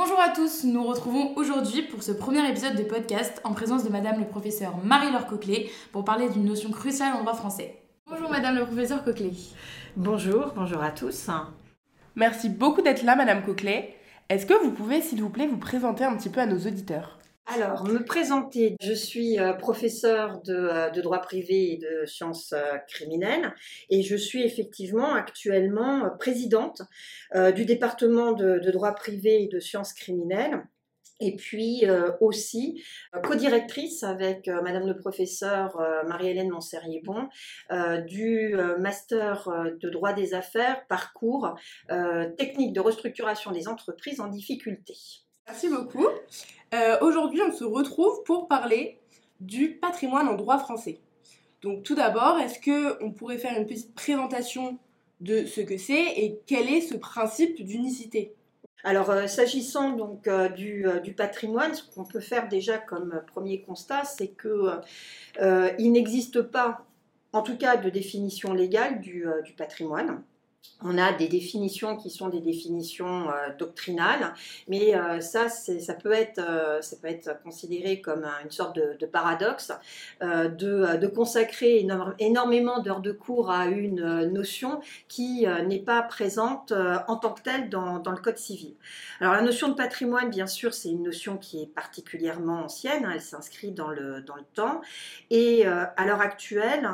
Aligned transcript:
Bonjour 0.00 0.20
à 0.20 0.28
tous, 0.28 0.62
nous 0.62 0.74
nous 0.74 0.84
retrouvons 0.84 1.34
aujourd'hui 1.34 1.82
pour 1.82 2.04
ce 2.04 2.12
premier 2.12 2.48
épisode 2.48 2.76
de 2.76 2.84
podcast 2.84 3.40
en 3.42 3.52
présence 3.52 3.82
de 3.82 3.88
Madame 3.88 4.20
le 4.20 4.26
professeur 4.26 4.76
Marie-Laure 4.84 5.26
Coquelet 5.26 5.68
pour 5.90 6.04
parler 6.04 6.28
d'une 6.28 6.44
notion 6.44 6.70
cruciale 6.70 7.16
en 7.16 7.22
droit 7.22 7.34
français. 7.34 7.82
Bonjour 8.06 8.30
Madame 8.30 8.54
le 8.54 8.64
professeur 8.64 9.02
Coquelet. 9.02 9.32
Bonjour, 9.96 10.52
bonjour 10.54 10.80
à 10.84 10.92
tous. 10.92 11.28
Merci 12.14 12.48
beaucoup 12.48 12.80
d'être 12.80 13.02
là 13.02 13.16
Madame 13.16 13.42
Coquelet. 13.42 13.96
Est-ce 14.28 14.46
que 14.46 14.54
vous 14.54 14.70
pouvez 14.70 15.02
s'il 15.02 15.20
vous 15.20 15.30
plaît 15.30 15.48
vous 15.48 15.58
présenter 15.58 16.04
un 16.04 16.16
petit 16.16 16.30
peu 16.30 16.40
à 16.40 16.46
nos 16.46 16.64
auditeurs? 16.64 17.17
Alors, 17.50 17.84
me 17.84 18.04
présenter, 18.04 18.76
je 18.82 18.92
suis 18.92 19.38
euh, 19.38 19.54
professeur 19.54 20.42
euh, 20.50 20.90
de, 20.90 21.00
droit 21.00 21.22
privé 21.22 21.72
et 21.72 21.76
de 21.78 22.04
sciences 22.04 22.52
euh, 22.52 22.76
criminelles 22.86 23.54
et 23.88 24.02
je 24.02 24.16
suis 24.16 24.42
effectivement 24.42 25.14
actuellement 25.14 26.10
présidente 26.18 26.82
du 27.54 27.64
département 27.64 28.32
de, 28.32 28.58
droit 28.70 28.92
privé 28.92 29.44
et 29.44 29.48
de 29.48 29.60
sciences 29.60 29.94
criminelles 29.94 30.62
et 31.20 31.36
puis 31.36 31.84
aussi 32.20 32.82
co-directrice 33.24 34.02
avec 34.02 34.48
Madame 34.48 34.86
le 34.86 34.96
professeur 34.96 35.76
Marie-Hélène 36.06 36.50
Monserrier-Bon 36.50 37.28
du 38.06 38.54
master 38.78 39.48
de 39.80 39.90
droit 39.90 40.12
des 40.12 40.34
affaires, 40.34 40.86
parcours 40.86 41.54
technique 42.36 42.72
de 42.72 42.80
restructuration 42.80 43.50
des 43.50 43.68
entreprises 43.68 44.20
en 44.20 44.28
difficulté. 44.28 44.94
Merci 45.46 45.68
beaucoup. 45.68 46.08
Euh, 46.74 46.98
aujourd'hui, 47.00 47.40
on 47.42 47.52
se 47.52 47.64
retrouve 47.64 48.22
pour 48.24 48.48
parler 48.48 48.98
du 49.40 49.74
patrimoine 49.74 50.28
en 50.28 50.34
droit 50.34 50.58
français. 50.58 51.00
Donc 51.62 51.82
tout 51.82 51.94
d'abord, 51.94 52.38
est-ce 52.38 52.58
qu'on 52.60 53.10
pourrait 53.10 53.38
faire 53.38 53.58
une 53.58 53.66
petite 53.66 53.94
présentation 53.94 54.78
de 55.20 55.46
ce 55.46 55.60
que 55.60 55.76
c'est 55.78 56.04
et 56.16 56.38
quel 56.46 56.68
est 56.68 56.80
ce 56.80 56.94
principe 56.96 57.64
d'unicité? 57.64 58.34
Alors, 58.84 59.10
euh, 59.10 59.26
s'agissant 59.26 59.90
donc 59.90 60.28
euh, 60.28 60.48
du, 60.48 61.14
patrimoine, 61.16 61.74
ce 61.74 61.82
qu'on 61.82 62.04
peut 62.04 62.20
faire 62.20 62.48
déjà 62.48 62.78
comme 62.78 63.22
premier 63.26 63.60
constat, 63.62 64.04
c'est 64.04 64.28
qu'il 64.40 65.92
n'existe 65.92 66.42
pas, 66.42 66.86
en 67.32 67.42
tout 67.42 67.56
cas, 67.56 67.76
de 67.76 67.90
définition 67.90 68.52
légale 68.52 69.00
du 69.00 69.24
patrimoine 69.56 70.22
on 70.82 70.96
a 70.96 71.12
des 71.12 71.26
définitions 71.26 71.96
qui 71.96 72.08
sont 72.08 72.28
des 72.28 72.40
définitions 72.40 73.30
euh, 73.30 73.48
doctrinales, 73.58 74.32
mais 74.68 74.94
euh, 74.94 75.20
ça, 75.20 75.48
ça, 75.48 75.94
peut 75.94 76.12
être, 76.12 76.38
euh, 76.38 76.80
ça 76.82 76.96
peut 76.96 77.08
être 77.08 77.42
considéré 77.42 78.00
comme 78.00 78.24
une 78.44 78.50
sorte 78.50 78.76
de, 78.76 79.06
paradoxe 79.06 79.72
de, 80.20 81.06
consacrer 81.08 81.86
énormément 82.18 82.80
d'heures 82.80 83.00
de 83.00 83.10
cours 83.12 83.50
à 83.50 83.66
une 83.66 84.26
notion 84.26 84.80
qui 85.08 85.46
n'est 85.66 85.80
pas 85.80 86.02
présente 86.02 86.72
en 87.08 87.16
tant 87.16 87.32
que 87.32 87.42
telle 87.42 87.70
dans, 87.70 88.02
le 88.04 88.20
Code 88.20 88.36
civil. 88.36 88.74
Alors 89.20 89.34
la 89.34 89.42
notion 89.42 89.68
de 89.68 89.74
patrimoine, 89.74 90.30
bien 90.30 90.46
sûr, 90.46 90.74
c'est 90.74 90.90
une 90.90 91.02
notion 91.02 91.38
qui 91.38 91.62
est 91.62 91.66
particulièrement 91.66 92.64
ancienne, 92.64 93.04
hein, 93.04 93.12
elle 93.14 93.20
s'inscrit 93.20 93.72
dans 93.72 93.88
le 93.90 94.22
temps, 94.54 94.80
et 95.30 95.66
à 95.66 96.06
l'heure 96.06 96.20
actuelle, 96.20 96.88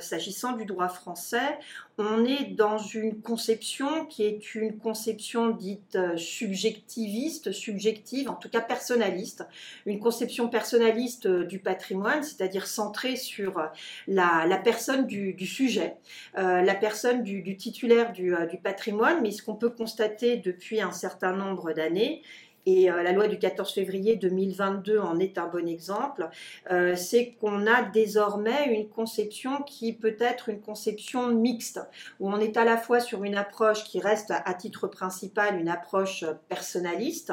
s'agissant 0.00 0.52
du 0.52 0.66
droit 0.66 0.88
français, 0.88 1.58
on 1.98 2.24
est 2.24 2.54
dans 2.54 2.78
une 2.78 3.20
conception 3.20 4.06
qui 4.06 4.24
est 4.24 4.54
une 4.54 4.78
conception 4.78 5.50
dite 5.50 5.96
euh, 5.96 6.16
subjectiviste, 6.16 7.52
subjective, 7.52 8.30
en 8.30 8.34
tout 8.34 8.48
cas 8.48 8.60
personnaliste, 8.60 9.46
une 9.84 10.00
conception 10.00 10.48
personnaliste 10.48 11.26
euh, 11.26 11.44
du 11.44 11.58
patrimoine, 11.58 12.22
c'est-à-dire 12.22 12.66
centrée 12.66 13.16
sur 13.16 13.58
euh, 13.58 13.66
la, 14.06 14.60
personne 14.64 15.06
du, 15.06 15.46
sujet, 15.46 15.96
la 16.34 16.74
personne 16.74 17.22
du, 17.22 17.56
titulaire 17.56 18.12
du, 18.12 18.34
du 18.50 18.58
patrimoine, 18.58 19.20
mais 19.22 19.30
ce 19.30 19.42
qu'on 19.42 19.54
peut 19.54 19.70
constater 19.70 20.36
depuis 20.36 20.80
un 20.80 20.92
certain 20.92 21.34
nombre 21.34 21.72
d'années, 21.72 22.22
et 22.66 22.90
euh, 22.90 23.02
la 23.02 23.12
loi 23.12 23.28
du 23.28 23.38
14 23.38 23.72
février 23.72 24.16
2022 24.16 24.98
en 24.98 25.18
est 25.18 25.38
un 25.38 25.46
bon 25.46 25.66
exemple, 25.66 26.28
euh, 26.70 26.94
c'est 26.96 27.32
qu'on 27.40 27.66
a 27.66 27.82
désormais 27.82 28.72
une 28.72 28.88
conception 28.88 29.62
qui 29.62 29.92
peut 29.92 30.16
être 30.20 30.48
une 30.48 30.60
conception 30.60 31.28
mixte, 31.28 31.80
où 32.20 32.30
on 32.30 32.38
est 32.38 32.56
à 32.56 32.64
la 32.64 32.76
fois 32.76 33.00
sur 33.00 33.24
une 33.24 33.34
approche 33.34 33.84
qui 33.84 34.00
reste 34.00 34.30
à, 34.30 34.54
titre 34.54 34.86
principal 34.86 35.58
une 35.58 35.68
approche 35.68 36.24
personnaliste 36.48 37.32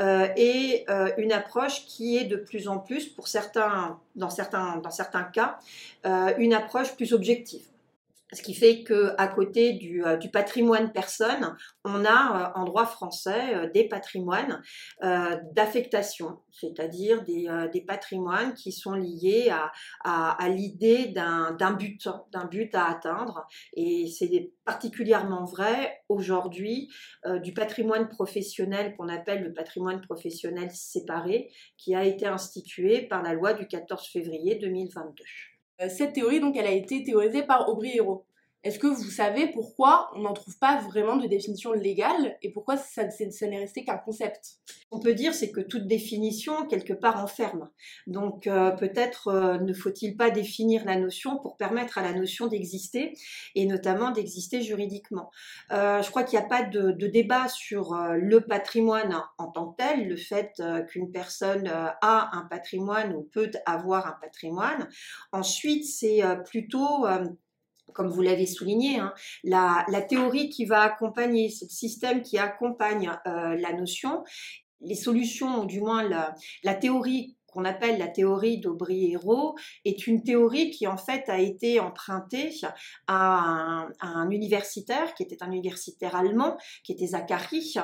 euh, 0.00 0.28
et 0.36 0.84
une 1.16 1.32
approche 1.32 1.86
qui 1.86 2.18
est 2.18 2.24
de 2.24 2.36
plus 2.36 2.68
en 2.68 2.78
plus, 2.78 3.08
pour 3.08 3.28
certains, 3.28 3.98
dans 4.14 4.30
certains, 4.30 4.76
dans 4.76 4.90
certains 4.90 5.24
cas, 5.24 5.58
une 6.38 6.52
approche 6.52 6.94
plus 6.96 7.12
objective. 7.12 7.69
Ce 8.32 8.42
qui 8.42 8.54
fait 8.54 8.84
qu'à 8.84 9.26
côté 9.28 9.72
du, 9.72 10.04
euh, 10.04 10.16
patrimoine 10.32 10.92
personne, 10.92 11.56
on 11.84 12.04
a 12.04 12.52
euh, 12.54 12.60
en 12.60 12.64
droit 12.64 12.86
français 12.86 13.54
euh, 13.54 13.70
des 13.70 13.88
patrimoines 13.88 14.62
d'affectation, 15.52 16.38
c'est-à-dire 16.50 17.22
des, 17.24 17.84
patrimoines 17.86 18.54
qui 18.54 18.72
sont 18.72 18.94
liés 18.94 19.48
à, 19.50 19.72
à, 20.04 20.42
à 20.42 20.48
l'idée 20.48 21.06
d'un 21.06 21.72
but, 21.72 22.08
d'un 22.32 22.44
but 22.44 22.74
à 22.74 22.90
atteindre. 22.90 23.46
Et 23.74 24.06
c'est 24.06 24.52
particulièrement 24.64 25.44
vrai 25.44 26.02
aujourd'hui 26.08 26.92
du 27.42 27.52
patrimoine 27.52 28.08
professionnel 28.08 28.94
qu'on 28.96 29.08
appelle 29.08 29.42
le 29.42 29.52
patrimoine 29.52 30.00
professionnel 30.02 30.70
séparé, 30.70 31.50
qui 31.76 31.94
a 31.94 32.04
été 32.04 32.26
institué 32.26 33.02
par 33.02 33.22
la 33.22 33.32
loi 33.32 33.54
du 33.54 33.66
14 33.66 34.06
février 34.08 34.56
2022. 34.56 35.24
Euh, 35.82 35.88
cette 35.88 36.12
théorie, 36.14 36.40
donc, 36.40 36.56
elle 36.56 36.66
a 36.66 36.72
été 36.72 37.02
théorisée 37.02 37.42
par 37.42 37.68
Aubry 37.68 37.96
Hérault. 37.96 38.26
Est-ce 38.62 38.78
que 38.78 38.86
vous 38.86 39.10
savez 39.10 39.46
pourquoi 39.52 40.10
on 40.14 40.20
n'en 40.20 40.34
trouve 40.34 40.58
pas 40.58 40.82
vraiment 40.82 41.16
de 41.16 41.26
définition 41.26 41.72
légale 41.72 42.36
et 42.42 42.52
pourquoi 42.52 42.76
ça, 42.76 43.04
n'est 43.04 43.58
resté 43.58 43.84
qu'un 43.84 43.96
concept? 43.96 44.58
On 44.90 45.00
peut 45.00 45.14
dire 45.14 45.32
c'est 45.32 45.50
que 45.50 45.62
toute 45.62 45.86
définition 45.86 46.66
quelque 46.66 46.92
part 46.92 47.24
enferme. 47.24 47.70
Donc 48.06 48.46
euh, 48.46 48.70
peut-être 48.72 49.28
euh, 49.28 49.58
ne 49.58 49.72
faut-il 49.72 50.14
pas 50.14 50.30
définir 50.30 50.84
la 50.84 50.96
notion 50.96 51.38
pour 51.38 51.56
permettre 51.56 51.96
à 51.96 52.02
la 52.02 52.12
notion 52.12 52.48
d'exister 52.48 53.14
et 53.54 53.64
notamment 53.64 54.10
d'exister 54.10 54.60
juridiquement. 54.60 55.30
je 55.70 56.08
crois 56.10 56.24
qu'il 56.24 56.38
n'y 56.38 56.44
a 56.44 56.48
pas 56.48 56.62
de, 56.62 56.90
de, 56.90 57.06
débat 57.06 57.48
sur 57.48 57.94
le 57.94 58.40
patrimoine 58.40 59.22
en 59.38 59.46
tant 59.48 59.72
que 59.72 59.76
tel, 59.76 60.06
le 60.06 60.16
fait 60.16 60.62
qu'une 60.88 61.10
personne 61.10 61.66
a 61.68 62.36
un 62.36 62.42
patrimoine 62.42 63.14
ou 63.14 63.22
peut 63.22 63.50
avoir 63.64 64.06
un 64.06 64.16
patrimoine. 64.20 64.88
Ensuite 65.32 65.86
c'est 65.86 66.20
plutôt 66.44 67.06
comme 67.94 68.08
vous 68.08 68.22
l'avez 68.22 68.46
souligné, 68.46 68.98
hein, 68.98 69.12
la, 69.44 69.84
théorie 70.08 70.48
qui 70.48 70.64
va 70.64 70.82
accompagner, 70.82 71.50
ce 71.50 71.66
système 71.66 72.22
qui 72.22 72.38
accompagne 72.38 73.10
euh, 73.26 73.56
la 73.56 73.72
notion, 73.72 74.24
les 74.80 74.94
solutions, 74.94 75.62
ou 75.62 75.66
du 75.66 75.80
moins 75.80 76.02
la, 76.02 76.34
la 76.64 76.74
théorie 76.74 77.36
qu'on 77.50 77.64
appelle 77.64 77.98
la 77.98 78.08
théorie 78.08 78.58
d'Aubry-Hérault 78.58 79.54
est 79.84 80.06
une 80.06 80.22
théorie 80.22 80.70
qui 80.70 80.86
en 80.86 80.96
fait 80.96 81.28
a 81.28 81.38
été 81.38 81.80
empruntée 81.80 82.50
à 83.06 83.86
un, 84.00 84.30
universitaire 84.30 85.14
qui 85.14 85.22
était 85.22 85.42
un 85.42 85.50
universitaire 85.50 86.14
allemand, 86.14 86.56
qui 86.84 86.92
était 86.92 87.08
Zachary, 87.08 87.74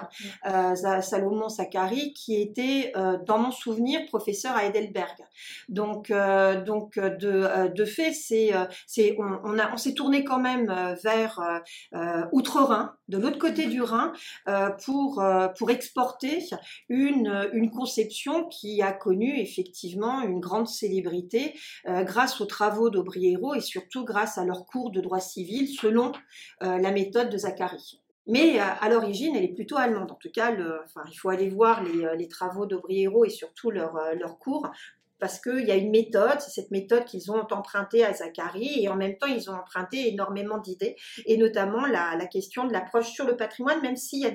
euh, 0.47 1.01
Salomon 1.03 1.49
Zachary, 1.49 2.13
qui 2.13 2.41
était 2.41 2.93
euh, 2.97 3.19
dans 3.27 3.39
mon 3.39 3.51
souvenir 3.51 4.05
professeur 4.07 4.55
à 4.55 4.65
Heidelberg. 4.65 5.17
Donc, 5.69 6.11
euh, 6.11 6.63
donc 6.63 6.99
de, 6.99 7.69
de 7.75 7.85
fait, 7.85 8.13
c'est, 8.13 8.53
c'est, 8.87 9.17
on, 9.19 9.41
on, 9.45 9.59
a, 9.59 9.73
on 9.73 9.77
s'est 9.77 9.95
tourné 9.95 10.25
quand 10.25 10.39
même 10.39 10.97
vers 11.03 11.41
Outre-Rhin, 12.33 12.95
de 13.09 13.19
l'autre 13.19 13.39
côté 13.39 13.67
du 13.67 13.83
Rhin, 13.83 14.13
pour, 14.85 15.23
pour 15.59 15.71
exporter 15.71 16.45
une, 16.89 17.51
une 17.53 17.71
conception 17.71 18.45
qui 18.49 18.83
a 18.83 18.93
connu 18.93 19.39
effectivement 19.57 20.23
une 20.23 20.41
grande 20.41 20.69
célébrité 20.69 21.55
euh, 21.87 22.05
grâce 22.05 22.41
aux 22.41 22.47
travaux 22.47 22.91
d'Aubriero 22.91 23.55
et 23.55 23.61
surtout 23.61 24.05
grâce 24.05 24.39
à 24.39 24.45
leur 24.45 24.67
cours 24.67 24.91
de 24.91 25.01
droit 25.01 25.21
civil 25.21 25.69
selon 25.69 26.13
euh, 26.63 26.79
la 26.79 26.91
méthode 26.91 27.31
de 27.31 27.39
Zachary. 27.39 28.01
Mais 28.27 28.61
euh, 28.61 28.65
à, 28.81 28.89
l'origine, 28.89 29.35
elle 29.37 29.45
est 29.45 29.55
plutôt 29.55 29.77
allemande. 29.77 30.11
En 30.11 30.17
tout 30.17 30.31
cas, 30.31 30.53
il 30.53 31.19
faut 31.19 31.29
aller 31.31 31.49
voir 31.49 31.83
les, 31.83 32.29
travaux 32.29 32.67
d'Aubriero 32.67 33.25
et 33.25 33.31
surtout 33.31 33.71
leur, 33.71 34.39
cours 34.41 34.69
parce 35.19 35.41
qu'il 35.41 35.65
y 35.67 35.71
a 35.71 35.77
une 35.77 35.91
méthode, 35.91 36.41
c'est 36.41 36.51
cette 36.51 36.71
méthode 36.71 37.07
qu'ils 37.07 37.31
ont 37.31 37.41
empruntée 37.51 38.05
à 38.05 38.13
Zachary, 38.13 38.83
et 38.83 38.89
en 38.91 38.97
même 38.97 39.17
temps, 39.17 39.27
ils 39.27 39.49
ont 39.49 39.55
emprunté 39.55 40.09
énormément 40.09 40.59
d'idées, 40.59 40.95
et 41.25 41.39
notamment 41.39 41.87
la, 41.87 42.27
question 42.27 42.67
de 42.67 42.73
l'approche 42.75 43.09
sur 43.13 43.25
le 43.25 43.35
patrimoine, 43.35 43.81
même 43.81 43.97
s'il 43.97 44.21
y 44.21 44.27
a 44.27 44.31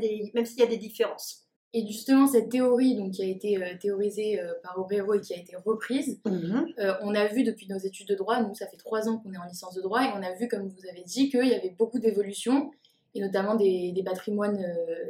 des 0.66 0.78
différences. 0.78 1.51
Et 1.74 1.88
justement, 1.88 2.28
cette 2.28 2.50
théorie 2.50 2.96
donc, 2.96 3.12
qui 3.12 3.24
a 3.24 3.26
été 3.26 3.62
euh, 3.62 3.78
théorisée 3.80 4.42
euh, 4.42 4.54
par 4.62 4.78
Obrero 4.78 5.14
et 5.14 5.22
qui 5.22 5.34
a 5.34 5.38
été 5.38 5.56
reprise, 5.56 6.20
mhm. 6.26 6.68
euh, 6.80 6.94
on 7.02 7.16
a 7.16 7.28
vu 7.28 7.44
depuis 7.44 7.68
nos 7.68 7.78
études 7.78 8.10
de 8.10 8.16
droit, 8.16 8.42
nous 8.42 8.54
ça 8.56 8.68
fait 8.68 8.76
trois 8.76 9.08
ans 9.08 9.20
qu'on 9.20 9.32
est 9.32 9.38
en 9.38 9.46
licence 9.46 9.76
de 9.76 9.82
droit, 9.82 10.04
et 10.04 10.10
on 10.14 10.22
a 10.22 10.34
vu, 10.34 10.50
comme 10.50 10.68
vous 10.68 10.90
avez 10.90 11.04
dit, 11.04 11.30
qu'il 11.30 11.48
y 11.48 11.54
avait 11.54 11.74
beaucoup 11.78 12.00
d'évolutions, 12.00 12.72
et 13.16 13.22
notamment 13.22 13.56
des, 13.56 13.94
des 13.94 14.04
patrimoines 14.04 14.66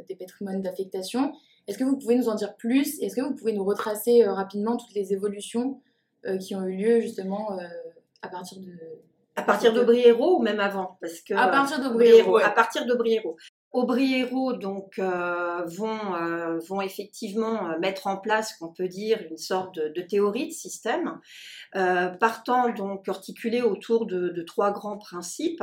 des 0.08 0.16
patrimoines 0.16 0.60
d'affectation. 0.60 1.32
Est-ce 1.68 1.78
que 1.78 1.84
vous 1.84 1.96
pouvez 1.96 2.16
nous 2.16 2.28
en 2.28 2.34
dire 2.34 2.56
plus 2.56 3.00
Est-ce 3.00 3.14
que 3.14 3.20
vous 3.20 3.34
pouvez 3.34 3.52
nous 3.52 3.64
retracer 3.64 4.24
rapidement 4.24 4.76
toutes 4.76 4.94
les 4.94 5.12
évolutions 5.12 5.80
qui 6.40 6.56
ont 6.56 6.64
eu 6.64 6.76
lieu 6.76 7.00
justement 7.00 7.56
à 8.22 8.28
partir 8.28 8.58
de... 8.58 8.72
À 9.36 9.42
partir 9.42 9.72
d'Aubriero 9.72 10.38
ou 10.38 10.42
même 10.42 10.58
avant? 10.58 10.98
Parce 11.00 11.20
que, 11.20 11.32
À 11.34 11.46
partir 11.46 11.80
d'Aubriero. 11.80 12.38
À 12.38 12.50
partir 12.50 12.86
d'Aubriero. 13.72 14.50
Aubriero 14.50 14.52
donc 14.52 14.98
vont, 14.98 16.58
vont 16.68 16.80
effectivement 16.80 17.78
mettre 17.78 18.06
en 18.06 18.16
place, 18.16 18.54
qu'on 18.54 18.72
peut 18.72 18.88
dire, 18.88 19.18
une 19.30 19.38
sorte 19.38 19.76
de, 19.76 20.02
théorie 20.02 20.48
de 20.48 20.52
système, 20.52 21.20
partant 21.72 22.70
donc 22.70 23.08
articulée 23.08 23.62
autour 23.62 24.06
de, 24.06 24.42
trois 24.42 24.72
grands 24.72 24.98
principes. 24.98 25.62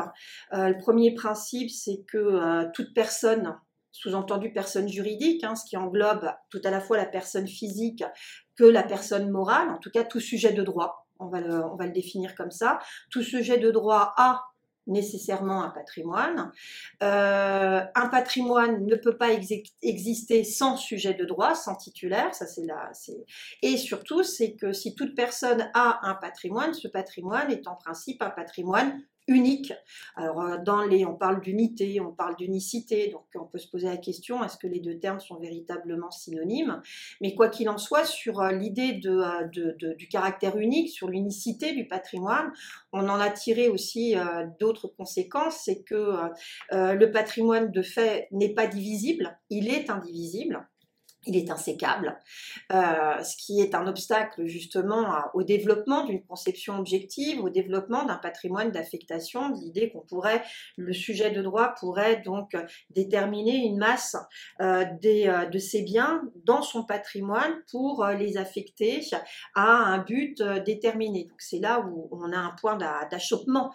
le 0.51 0.77
premier 0.79 1.13
principe, 1.13 1.69
c'est 1.69 2.03
que 2.07 2.71
toute 2.73 2.93
personne 2.93 3.55
sous-entendu 3.91 4.53
personne 4.53 4.87
juridique, 4.87 5.43
hein, 5.43 5.55
ce 5.55 5.65
qui 5.65 5.75
englobe 5.77 6.31
tout 6.49 6.61
à 6.63 6.69
la 6.69 6.79
fois 6.79 6.97
la 6.97 7.05
personne 7.05 7.47
physique 7.47 8.03
que 8.55 8.63
la 8.63 8.83
personne 8.83 9.29
morale, 9.29 9.69
en 9.69 9.77
tout 9.77 9.89
cas 9.89 10.03
tout 10.03 10.19
sujet 10.19 10.53
de 10.53 10.63
droit, 10.63 11.07
on 11.19 11.27
va 11.27 11.41
le 11.41 11.91
définir 11.91 12.35
comme 12.35 12.51
ça, 12.51 12.79
tout 13.09 13.23
sujet 13.23 13.57
de 13.57 13.71
droit 13.71 14.13
a 14.17 14.48
nécessairement 14.89 15.63
un 15.63 15.69
patrimoine. 15.69 16.51
Euh, 17.03 17.81
un 17.95 18.07
patrimoine 18.07 18.85
ne 18.85 18.95
peut 18.95 19.17
pas 19.17 19.29
exister 19.81 20.43
sans 20.43 20.75
sujet 20.75 21.13
de 21.13 21.25
droit, 21.25 21.55
sans 21.55 21.75
titulaire, 21.75 22.33
ça 22.33 22.47
c'est 22.47 22.65
là. 22.65 22.91
Et 23.61 23.77
surtout, 23.77 24.23
c'est 24.23 24.53
que 24.53 24.73
si 24.73 24.95
toute 24.95 25.15
personne 25.15 25.69
a 25.73 25.99
un 26.03 26.15
patrimoine, 26.15 26.73
ce 26.73 26.87
patrimoine 26.87 27.51
est 27.51 27.67
en 27.67 27.75
principe 27.75 28.21
un 28.21 28.29
patrimoine 28.29 29.01
unique. 29.29 29.73
Alors, 30.15 30.41
euh, 30.41 30.57
on 31.07 31.15
parle 31.15 31.41
d'unité, 31.41 32.01
on 32.01 32.11
parle 32.11 32.35
d'unicité, 32.35 33.09
donc 33.09 33.23
on 33.35 33.45
peut 33.45 33.59
se 33.59 33.69
poser 33.69 33.87
la 33.87 33.97
question 33.97 34.43
est-ce 34.43 34.57
que 34.57 34.67
les 34.67 34.79
deux 34.79 34.99
termes 34.99 35.19
sont 35.19 35.37
véritablement 35.37 36.11
synonymes? 36.11 36.81
Mais 37.21 37.35
quoi 37.35 37.49
qu'il 37.49 37.69
en 37.69 37.77
soit, 37.77 38.05
sur 38.05 38.41
euh, 38.41 38.51
l'idée 38.51 38.99
euh, 39.05 39.47
du 39.95 40.07
caractère 40.07 40.57
unique, 40.57 40.89
sur 40.89 41.07
l'unicité 41.07 41.73
du 41.73 41.87
patrimoine, 41.87 42.51
on 42.91 43.07
en 43.07 43.19
a 43.19 43.29
tiré 43.29 43.69
aussi 43.69 44.15
d'autres 44.59 44.87
conséquences 44.87 45.61
c'est 45.63 45.83
que 45.83 46.15
le 46.71 47.05
patrimoine 47.11 47.71
de 47.71 47.81
fait 47.81 48.27
n'est 48.31 48.53
pas 48.53 48.65
divisible, 48.67 49.37
il 49.49 49.69
est 49.69 49.89
indivisible 49.89 50.67
il 51.29 51.37
est 51.37 51.51
insécable, 51.51 52.19
euh, 52.71 53.23
ce 53.23 53.37
qui 53.37 53.61
est 53.61 53.75
un 53.75 53.85
obstacle 53.87 54.47
justement 54.47 55.13
au 55.35 55.43
développement 55.43 56.05
d'une 56.05 56.23
conception 56.23 56.79
objective, 56.79 57.43
au 57.43 57.49
développement 57.49 58.03
d'un 58.03 58.17
patrimoine 58.17 58.71
d'affectation, 58.71 59.51
l'idée 59.51 59.91
qu'on 59.91 60.01
pourrait, 60.01 60.43
le 60.75 60.91
sujet 60.91 61.29
de 61.29 61.41
droit 61.41 61.75
pourrait 61.79 62.21
donc 62.25 62.57
déterminer 62.89 63.57
une 63.57 63.77
masse 63.77 64.15
euh, 64.61 64.85
euh, 65.05 65.45
de 65.45 65.59
ces 65.59 65.83
biens 65.83 66.23
dans 66.45 66.63
son 66.63 66.83
patrimoine 66.83 67.53
pour 67.71 68.05
les 68.07 68.37
affecter 68.37 69.01
à 69.53 69.67
un 69.67 69.99
but 69.99 70.41
déterminé. 70.65 71.25
Donc 71.25 71.41
c'est 71.41 71.59
là 71.59 71.85
où 71.87 72.09
on 72.11 72.31
a 72.33 72.37
un 72.37 72.55
point 72.59 72.75
d'achoppement 73.11 73.71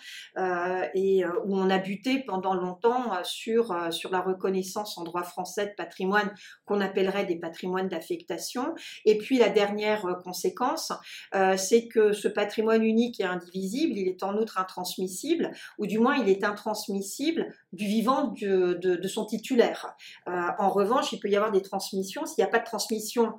et 0.95 1.25
où 1.45 1.57
on 1.57 1.71
a 1.71 1.79
buté 1.79 2.25
pendant 2.27 2.55
longtemps 2.55 3.23
sur, 3.23 3.93
sur 3.93 4.11
la 4.11 4.21
reconnaissance 4.21 4.99
en 4.99 5.05
droit 5.05 5.23
français 5.23 5.67
de 5.67 5.75
patrimoine 5.77 6.35
qu'on 6.65 6.81
appellerait 6.81 7.27
des 7.27 7.37
patrimoine 7.45 7.89
d'affectation. 7.89 8.75
Et 9.05 9.19
puis 9.19 9.39
la 9.39 9.51
dernière 9.51 10.07
euh, 10.07 10.15
conséquence, 10.15 10.93
euh, 11.35 11.57
c'est 11.57 11.89
que 11.89 12.13
ce 12.13 12.29
patrimoine 12.29 12.83
unique 12.83 13.21
et 13.21 13.25
indivisible, 13.25 13.99
il 13.99 14.09
est 14.09 14.23
en 14.23 14.37
outre 14.37 14.59
intransmissible, 14.59 15.51
ou 15.79 15.87
du 15.87 15.99
moins 15.99 16.17
il 16.17 16.29
est 16.29 16.43
intransmissible 16.45 17.55
du 17.73 17.87
vivant 17.87 18.35
de, 18.41 19.09
son 19.09 19.27
titulaire. 19.27 19.95
Euh, 20.29 20.49
en 20.59 20.71
revanche, 20.71 21.13
il 21.13 21.21
peut 21.21 21.29
y 21.29 21.37
avoir 21.37 21.53
des 21.53 21.63
transmissions. 21.63 22.25
S'il 22.25 22.43
n'y 22.43 22.49
a 22.49 22.51
pas 22.51 22.61
de 22.61 22.65
transmission 22.65 23.35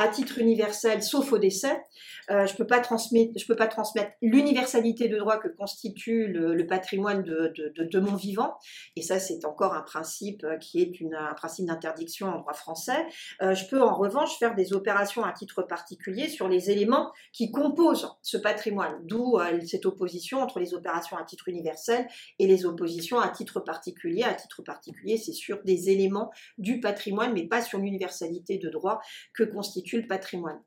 à 0.00 0.08
titre 0.08 0.38
universel, 0.38 1.02
sauf 1.02 1.32
au 1.32 1.38
décès. 1.38 1.82
Euh, 2.30 2.46
je 2.46 2.52
ne 2.52 2.58
peux, 2.58 2.66
pas 2.66 2.80
transmettre, 2.80 3.34
transmettre 3.68 4.12
l'universalité 4.22 5.08
de 5.08 5.18
droit 5.18 5.38
que 5.38 5.48
constitue 5.48 6.28
le, 6.28 6.66
patrimoine 6.66 7.22
de, 7.22 8.00
mon 8.00 8.14
vivant. 8.14 8.54
Et 8.96 9.02
ça, 9.02 9.18
c'est 9.18 9.44
encore 9.44 9.74
un 9.74 9.82
principe 9.82 10.44
euh, 10.44 10.56
qui 10.56 10.80
est 10.80 10.92
un 11.12 11.34
principe 11.34 11.66
d'interdiction 11.66 12.28
en 12.28 12.38
droit 12.38 12.54
français. 12.54 13.04
Euh, 13.42 13.54
je 13.54 13.66
peux 13.66 13.82
en 13.82 13.94
revanche 13.94 14.38
faire 14.38 14.54
des 14.54 14.72
opérations 14.72 15.24
à 15.24 15.32
titre 15.32 15.62
particulier 15.62 16.28
sur 16.28 16.48
les 16.48 16.70
éléments 16.70 17.10
qui 17.32 17.50
composent 17.50 18.08
ce 18.22 18.36
patrimoine, 18.36 19.00
d'où 19.04 19.38
cette 19.66 19.86
opposition 19.86 20.40
entre 20.40 20.60
les 20.60 20.72
opérations 20.72 21.16
à 21.16 21.24
titre 21.24 21.48
universel 21.48 22.06
et 22.38 22.46
les 22.46 22.64
oppositions 22.64 23.18
à 23.18 23.28
titre 23.28 23.60
particulier. 23.60 24.22
À 24.22 24.34
titre 24.34 24.62
particulier, 24.62 25.16
c'est 25.16 25.32
sur 25.32 25.62
des 25.64 25.90
éléments 25.90 26.30
du 26.58 26.80
patrimoine, 26.80 27.32
mais 27.32 27.46
pas 27.46 27.60
sur 27.60 27.78
l'universalité 27.78 28.58
de 28.58 28.70
droit 28.70 29.00
que 29.34 29.42
constitue 29.42 29.89
patrimoine. 30.06 30.60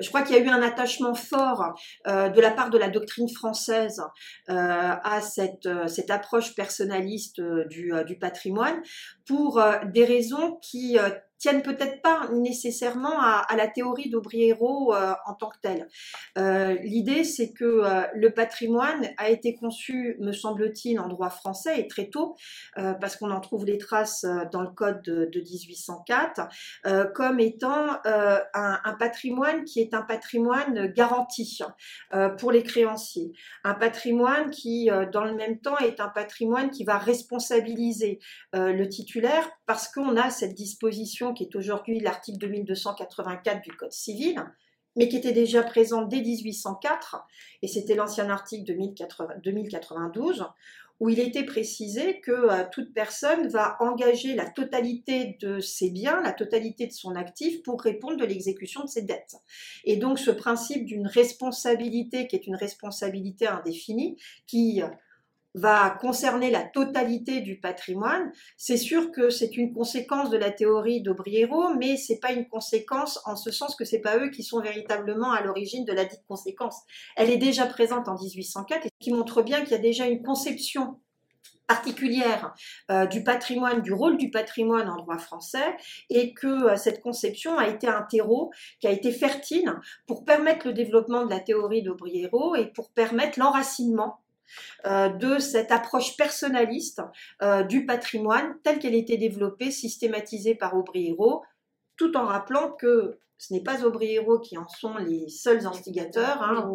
Je 0.00 0.08
crois 0.08 0.22
qu'il 0.22 0.34
y 0.36 0.38
a 0.38 0.42
eu 0.42 0.48
un 0.48 0.62
attachement 0.62 1.14
fort 1.14 1.74
euh, 2.06 2.28
de 2.28 2.40
la 2.40 2.50
part 2.50 2.70
de 2.70 2.78
la 2.78 2.88
doctrine 2.88 3.28
française 3.28 4.02
euh, 4.48 4.52
à 4.54 5.20
cette, 5.20 5.66
euh, 5.66 5.86
cette, 5.86 6.10
approche 6.10 6.54
personnaliste 6.54 7.40
du 7.40 8.18
patrimoine 8.20 8.82
pour 9.26 9.62
des 9.92 10.04
raisons 10.04 10.58
qui 10.62 10.98
tiennent 11.38 11.62
peut-être 11.62 12.00
pas 12.02 12.28
nécessairement 12.32 13.20
à, 13.20 13.46
la 13.56 13.68
théorie 13.68 14.10
d'Aubriero 14.10 14.94
euh, 14.94 15.12
en 15.26 15.34
tant 15.34 15.50
que 15.50 15.58
telle. 15.60 15.88
Euh, 16.38 16.74
l'idée, 16.82 17.24
c'est 17.24 17.52
que 17.52 17.64
euh, 17.64 18.02
le 18.14 18.30
patrimoine 18.30 19.10
a 19.18 19.28
été 19.28 19.54
conçu, 19.54 20.16
me 20.20 20.32
semble-t-il, 20.32 20.98
en 20.98 21.08
droit 21.08 21.30
français 21.30 21.80
et 21.80 21.86
très 21.86 22.06
tôt, 22.08 22.36
parce 22.74 23.16
qu'on 23.16 23.30
en 23.30 23.40
trouve 23.40 23.64
les 23.66 23.78
traces 23.78 24.24
dans 24.52 24.62
le 24.62 24.70
code 24.70 25.02
de, 25.02 25.28
1804, 25.34 26.48
comme 27.14 27.40
étant 27.40 27.98
un, 28.04 28.40
un, 28.84 28.94
patrimoine 28.94 29.64
qui 29.64 29.80
est 29.80 29.94
un 29.94 30.02
patrimoine 30.02 30.86
garanti 30.88 31.58
pour 32.38 32.52
les 32.52 32.62
créanciers. 32.62 33.32
Un 33.64 33.74
patrimoine 33.74 34.50
qui, 34.50 34.90
dans 35.12 35.24
le 35.24 35.34
même 35.34 35.60
temps, 35.60 35.78
est 35.78 36.00
un 36.00 36.08
patrimoine 36.08 36.70
qui 36.70 36.84
va 36.84 36.98
responsabiliser 36.98 38.20
le 38.52 38.84
titulaire 38.86 39.48
parce 39.66 39.88
qu'on 39.88 40.16
a 40.16 40.30
cette 40.30 40.54
disposition 40.54 41.23
qui 41.32 41.44
est 41.44 41.56
aujourd'hui 41.56 42.00
l'article 42.00 42.38
2284 42.38 43.62
du 43.62 43.70
Code 43.72 43.92
civil, 43.92 44.44
mais 44.96 45.08
qui 45.08 45.16
était 45.16 45.32
déjà 45.32 45.62
présent 45.62 46.02
dès 46.02 46.20
1804, 46.20 47.24
et 47.62 47.68
c'était 47.68 47.94
l'ancien 47.94 48.30
article 48.30 48.64
2092, 49.42 50.46
où 51.00 51.08
il 51.08 51.18
était 51.18 51.44
précisé 51.44 52.20
que 52.20 52.30
euh, 52.30 52.64
toute 52.70 52.94
personne 52.94 53.48
va 53.48 53.76
engager 53.80 54.34
la 54.34 54.48
totalité 54.48 55.36
de 55.40 55.58
ses 55.58 55.90
biens, 55.90 56.20
la 56.22 56.32
totalité 56.32 56.86
de 56.86 56.92
son 56.92 57.16
actif 57.16 57.62
pour 57.62 57.80
répondre 57.80 58.16
de 58.16 58.24
l'exécution 58.24 58.84
de 58.84 58.88
ses 58.88 59.02
dettes. 59.02 59.36
Et 59.84 59.96
donc 59.96 60.20
ce 60.20 60.30
principe 60.30 60.84
d'une 60.84 61.08
responsabilité 61.08 62.28
qui 62.28 62.36
est 62.36 62.46
une 62.46 62.54
responsabilité 62.54 63.48
indéfinie, 63.48 64.16
qui 64.46 64.82
va 65.54 65.96
concerner 66.00 66.50
la 66.50 66.62
totalité 66.62 67.40
du 67.40 67.60
patrimoine, 67.60 68.32
c'est 68.56 68.76
sûr 68.76 69.12
que 69.12 69.30
c'est 69.30 69.56
une 69.56 69.72
conséquence 69.72 70.30
de 70.30 70.36
la 70.36 70.50
théorie 70.50 71.00
d'Aubriero, 71.00 71.74
mais 71.78 71.96
c'est 71.96 72.18
pas 72.18 72.32
une 72.32 72.48
conséquence 72.48 73.20
en 73.24 73.36
ce 73.36 73.52
sens 73.52 73.76
que 73.76 73.84
c'est 73.84 74.00
pas 74.00 74.18
eux 74.18 74.30
qui 74.30 74.42
sont 74.42 74.60
véritablement 74.60 75.30
à 75.30 75.42
l'origine 75.42 75.84
de 75.84 75.92
la 75.92 76.04
dite 76.04 76.24
conséquence. 76.28 76.76
Elle 77.16 77.30
est 77.30 77.38
déjà 77.38 77.66
présente 77.66 78.08
en 78.08 78.18
1804 78.18 78.86
et 78.86 78.90
qui 78.98 79.12
montre 79.12 79.42
bien 79.42 79.60
qu'il 79.60 79.72
y 79.72 79.74
a 79.74 79.78
déjà 79.78 80.06
une 80.06 80.22
conception 80.22 80.98
particulière 81.66 82.54
euh, 82.90 83.06
du 83.06 83.24
patrimoine, 83.24 83.80
du 83.80 83.92
rôle 83.92 84.18
du 84.18 84.30
patrimoine 84.30 84.88
en 84.88 84.96
droit 84.96 85.18
français, 85.18 85.76
et 86.10 86.34
que 86.34 86.72
euh, 86.72 86.76
cette 86.76 87.00
conception 87.00 87.56
a 87.56 87.68
été 87.68 87.86
un 87.86 88.02
terreau 88.02 88.50
qui 88.80 88.86
a 88.86 88.90
été 88.90 89.12
fertile 89.12 89.72
pour 90.06 90.24
permettre 90.24 90.66
le 90.66 90.74
développement 90.74 91.24
de 91.24 91.30
la 91.30 91.40
théorie 91.40 91.82
d'Aubriero 91.82 92.54
et 92.54 92.66
pour 92.66 92.90
permettre 92.90 93.38
l'enracinement 93.38 94.23
euh, 94.86 95.08
de 95.08 95.38
cette 95.38 95.72
approche 95.72 96.16
personnaliste 96.16 97.02
euh, 97.42 97.62
du 97.62 97.86
patrimoine 97.86 98.54
telle 98.62 98.78
qu'elle 98.78 98.94
était 98.94 99.16
développée, 99.16 99.70
systématisée 99.70 100.54
par 100.54 100.74
Aubriero, 100.76 101.42
tout 101.96 102.16
en 102.16 102.26
rappelant 102.26 102.72
que 102.72 103.18
ce 103.38 103.52
n'est 103.52 103.62
pas 103.62 103.84
Aubriero 103.84 104.38
qui 104.38 104.56
en 104.56 104.68
sont 104.68 104.96
les 104.96 105.28
seuls 105.28 105.66
instigateurs, 105.66 106.42
hein, 106.42 106.68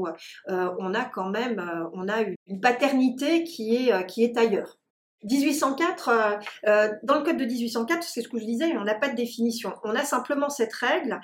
euh, 0.49 0.69
on 0.77 0.93
a 0.93 1.05
quand 1.05 1.29
même 1.29 1.63
on 1.93 2.07
a 2.07 2.21
une 2.47 2.61
paternité 2.61 3.43
qui 3.43 3.75
est, 3.75 4.05
qui 4.07 4.23
est 4.23 4.38
ailleurs. 4.38 4.79
1804, 5.23 6.09
euh, 6.09 6.38
euh, 6.67 6.93
dans 7.03 7.17
le 7.17 7.23
code 7.23 7.38
de 7.38 7.45
1804, 7.45 8.03
c'est 8.03 8.21
ce 8.21 8.29
que 8.29 8.39
je 8.39 8.45
disais, 8.45 8.77
on 8.77 8.83
n'a 8.83 8.95
pas 8.95 9.09
de 9.09 9.15
définition. 9.15 9.73
On 9.83 9.95
a 9.95 10.03
simplement 10.03 10.49
cette 10.49 10.73
règle, 10.73 11.19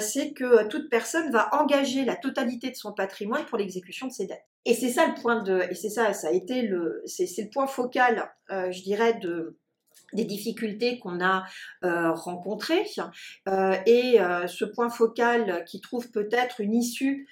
c'est 0.00 0.32
que 0.32 0.66
toute 0.68 0.88
personne 0.90 1.30
va 1.32 1.48
engager 1.52 2.04
la 2.04 2.16
totalité 2.16 2.70
de 2.70 2.76
son 2.76 2.92
patrimoine 2.92 3.44
pour 3.46 3.58
l'exécution 3.58 4.06
de 4.06 4.12
ses 4.12 4.26
dettes. 4.26 4.46
Et 4.64 4.74
c'est 4.74 4.90
ça 4.90 5.06
le 5.06 5.20
point 5.20 5.42
de, 5.42 5.60
et 5.70 5.74
c'est 5.74 5.90
ça, 5.90 6.12
ça 6.12 6.28
a 6.28 6.32
été 6.32 6.62
le, 6.62 7.02
c'est, 7.06 7.26
le 7.38 7.50
point 7.50 7.66
focal, 7.66 8.30
je 8.48 8.82
dirais, 8.82 9.14
de, 9.14 9.58
des 10.12 10.24
difficultés 10.24 10.98
qu'on 10.98 11.20
a 11.20 11.44
rencontrées. 11.82 12.84
et 13.86 14.18
ce 14.46 14.64
point 14.64 14.88
focal 14.88 15.64
qui 15.66 15.80
trouve 15.80 16.10
peut-être 16.10 16.60
une 16.60 16.74
issue 16.74 17.26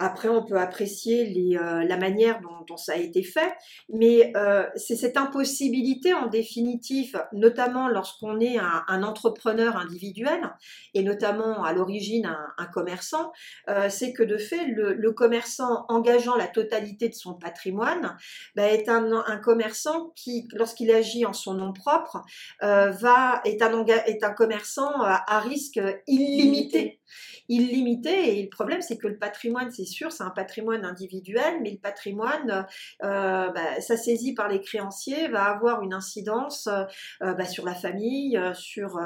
Après, 0.00 0.28
on 0.28 0.44
peut 0.44 0.58
apprécier 0.58 1.24
les, 1.24 1.56
euh, 1.56 1.84
la 1.84 1.96
manière 1.96 2.40
dont, 2.40 2.76
ça 2.76 2.94
a 2.94 2.96
été 2.96 3.22
fait, 3.22 3.54
mais 3.88 4.32
euh, 4.36 4.66
c'est 4.74 4.96
cette 4.96 5.16
impossibilité 5.16 6.12
en 6.12 6.26
définitive, 6.26 7.24
notamment 7.32 7.88
lorsqu'on 7.88 8.40
est 8.40 8.58
un, 8.58 9.02
entrepreneur 9.04 9.76
individuel, 9.76 10.50
et 10.94 11.02
notamment 11.02 11.62
à 11.62 11.72
l'origine 11.72 12.36
un, 12.58 12.66
commerçant, 12.66 13.32
euh, 13.68 13.88
c'est 13.90 14.12
que 14.12 14.24
de 14.24 14.38
fait, 14.38 14.66
le, 14.66 15.12
commerçant 15.12 15.84
engageant 15.88 16.34
la 16.34 16.48
totalité 16.48 17.08
de 17.08 17.14
son 17.14 17.34
patrimoine 17.34 18.16
bah, 18.56 18.68
est 18.68 18.88
un, 18.88 19.12
un, 19.12 19.36
commerçant 19.36 20.12
qui, 20.16 20.48
lorsqu'il 20.54 20.90
agit 20.90 21.26
en 21.26 21.32
son 21.32 21.54
nom 21.54 21.72
propre, 21.72 22.22
va, 22.60 23.40
est, 23.44 23.62
un, 23.62 23.86
est 23.86 24.24
un 24.24 24.32
commerçant 24.32 24.90
à 25.02 25.38
risque 25.38 25.80
illimité 26.08 27.00
illimité. 27.48 28.38
Et 28.38 28.42
le 28.42 28.48
problème, 28.48 28.80
c'est 28.82 28.96
que 28.96 29.08
le 29.08 29.18
patrimoine, 29.18 29.70
c'est 29.70 29.84
sûr, 29.84 30.12
c'est 30.12 30.22
un 30.22 30.30
patrimoine 30.30 30.84
individuel, 30.84 31.60
mais 31.62 31.70
le 31.70 31.78
patrimoine, 31.78 32.66
euh, 33.02 33.50
bah, 33.50 33.80
ça 33.80 33.96
saisit 33.96 34.34
par 34.34 34.48
les 34.48 34.60
créanciers, 34.60 35.28
va 35.28 35.44
avoir 35.44 35.82
une 35.82 35.94
incidence 35.94 36.68
euh, 36.68 37.34
bah, 37.34 37.44
sur 37.44 37.64
la 37.64 37.74
famille, 37.74 38.36
euh, 38.36 38.54
sur, 38.54 39.00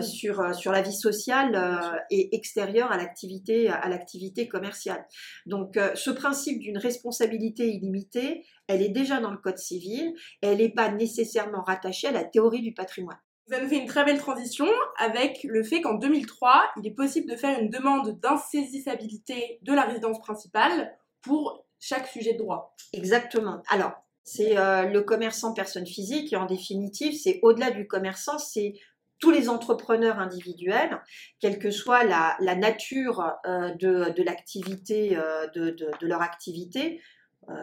sur, 0.00 0.54
sur 0.54 0.72
la 0.72 0.82
vie 0.82 0.92
sociale 0.92 2.00
et 2.10 2.34
extérieure 2.34 2.92
à 2.92 2.96
l'activité, 2.96 3.68
à 3.68 3.88
l'activité 3.88 4.48
commerciale. 4.48 5.04
Donc, 5.46 5.78
ce 5.94 6.10
principe 6.10 6.60
d'une 6.60 6.78
responsabilité 6.78 7.68
illimitée, 7.68 8.44
elle 8.66 8.82
est 8.82 8.88
déjà 8.88 9.20
dans 9.20 9.30
le 9.30 9.38
Code 9.38 9.58
civil, 9.58 10.14
elle 10.42 10.58
n'est 10.58 10.72
pas 10.72 10.90
nécessairement 10.90 11.62
rattachée 11.62 12.08
à 12.08 12.12
la 12.12 12.24
théorie 12.24 12.62
du 12.62 12.74
patrimoine. 12.74 13.18
Vous 13.48 13.54
avez 13.54 13.66
fait 13.66 13.78
une 13.78 13.86
très 13.86 14.04
belle 14.04 14.18
transition 14.18 14.66
avec 14.98 15.42
le 15.44 15.62
fait 15.62 15.80
qu'en 15.80 15.94
2003, 15.94 16.64
il 16.76 16.86
est 16.86 16.94
possible 16.94 17.30
de 17.30 17.34
faire 17.34 17.58
une 17.58 17.70
demande 17.70 18.20
d'insaisissabilité 18.20 19.58
de 19.62 19.72
la 19.72 19.82
résidence 19.82 20.18
principale 20.18 20.94
pour 21.22 21.64
chaque 21.80 22.06
sujet 22.08 22.34
de 22.34 22.38
droit. 22.38 22.76
Exactement. 22.92 23.62
Alors, 23.70 23.92
c'est 24.22 24.58
euh, 24.58 24.84
le 24.84 25.00
commerçant 25.00 25.54
personne 25.54 25.86
physique 25.86 26.34
et 26.34 26.36
en 26.36 26.44
définitive, 26.44 27.14
c'est 27.14 27.38
au-delà 27.42 27.70
du 27.70 27.86
commerçant, 27.86 28.38
c'est 28.38 28.74
tous 29.18 29.30
les 29.30 29.48
entrepreneurs 29.48 30.18
individuels, 30.18 31.00
quelle 31.40 31.58
que 31.58 31.70
soit 31.70 32.04
la, 32.04 32.36
nature 32.54 33.32
euh, 33.46 33.74
de, 33.74 34.22
l'activité, 34.22 35.16
euh, 35.16 35.46
de, 35.54 35.88
leur 36.02 36.20
activité, 36.20 37.00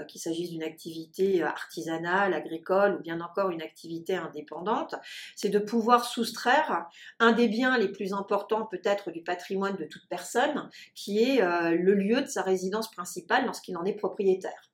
qu'il 0.07 0.19
s'agisse 0.21 0.49
d'une 0.49 0.63
activité 0.63 1.43
euh, 1.43 1.47
artisanale, 1.47 2.33
agricole 2.33 2.95
ou 2.95 3.01
bien 3.01 3.21
encore 3.21 3.49
une 3.49 3.61
activité 3.61 4.15
indépendante, 4.15 4.95
c'est 5.35 5.49
de 5.49 5.59
pouvoir 5.59 6.05
soustraire 6.05 6.87
un 7.19 7.31
des 7.31 7.47
biens 7.47 7.77
les 7.77 7.89
plus 7.89 8.13
importants 8.13 8.65
peut-être 8.65 9.11
du 9.11 9.21
patrimoine 9.21 9.75
de 9.75 9.85
toute 9.85 10.07
personne, 10.09 10.69
qui 10.93 11.23
est 11.23 11.41
euh, 11.41 11.71
le 11.71 11.93
lieu 11.93 12.21
de 12.21 12.27
sa 12.27 12.41
résidence 12.41 12.91
principale 12.91 13.45
lorsqu'il 13.45 13.77
en 13.77 13.85
est 13.85 13.93
propriétaire. 13.93 14.71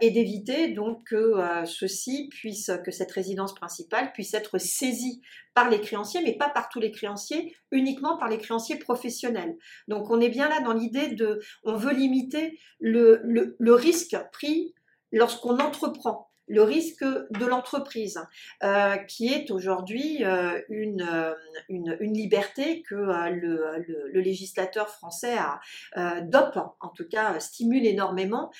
et 0.00 0.10
d'éviter 0.10 0.68
donc 0.68 1.04
que 1.04 1.64
ceci 1.64 2.28
puisse, 2.28 2.70
que 2.84 2.90
cette 2.90 3.10
résidence 3.12 3.54
principale 3.54 4.12
puisse 4.12 4.34
être 4.34 4.58
saisie 4.58 5.22
par 5.54 5.70
les 5.70 5.80
créanciers, 5.80 6.20
mais 6.22 6.36
pas 6.36 6.48
par 6.48 6.68
tous 6.68 6.80
les 6.80 6.90
créanciers, 6.90 7.56
uniquement 7.70 8.18
par 8.18 8.28
les 8.28 8.38
créanciers 8.38 8.76
professionnels. 8.76 9.56
Donc 9.88 10.10
on 10.10 10.20
est 10.20 10.28
bien 10.28 10.48
là 10.48 10.60
dans 10.60 10.72
l'idée 10.72 11.08
de, 11.08 11.40
on 11.62 11.76
veut 11.76 11.94
limiter 11.94 12.58
le, 12.80 13.56
risque 13.60 14.16
pris 14.32 14.74
lorsqu'on 15.12 15.58
entreprend 15.58 16.30
le 16.46 16.62
risque 16.62 17.04
de 17.04 17.46
l'entreprise, 17.46 18.20
euh, 18.62 18.96
qui 18.96 19.32
est 19.32 19.50
aujourd'hui 19.50 20.24
euh, 20.24 20.60
une, 20.68 21.02
euh, 21.02 21.34
une, 21.68 21.96
une, 22.00 22.12
liberté 22.12 22.82
que 22.82 22.94
le, 22.94 24.20
législateur 24.20 24.88
français 24.88 25.36
a, 25.36 26.20
dope, 26.22 26.58
en 26.80 26.88
tout 26.88 27.06
cas 27.08 27.38
stimule 27.40 27.84
énormément, 27.86 28.50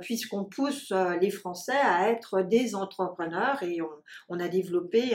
puisqu'on 0.00 0.44
pousse 0.44 0.92
les 1.20 1.30
Français 1.30 1.76
à 1.76 2.08
être 2.10 2.42
des 2.42 2.74
entrepreneurs 2.74 3.62
et 3.62 3.78
on, 4.28 4.40
a 4.40 4.48
développé 4.48 5.14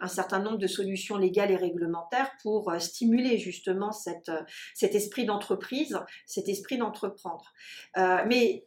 un, 0.00 0.08
certain 0.08 0.40
nombre 0.40 0.58
de 0.58 0.66
solutions 0.66 1.16
légales 1.16 1.50
et 1.50 1.56
réglementaires 1.56 2.30
pour 2.42 2.72
stimuler 2.80 3.38
justement 3.38 3.92
cet 3.92 4.30
esprit 4.94 5.24
d'entreprise, 5.24 5.98
cet 6.26 6.48
esprit 6.48 6.78
d'entreprendre. 6.78 7.52
mais 7.96 8.64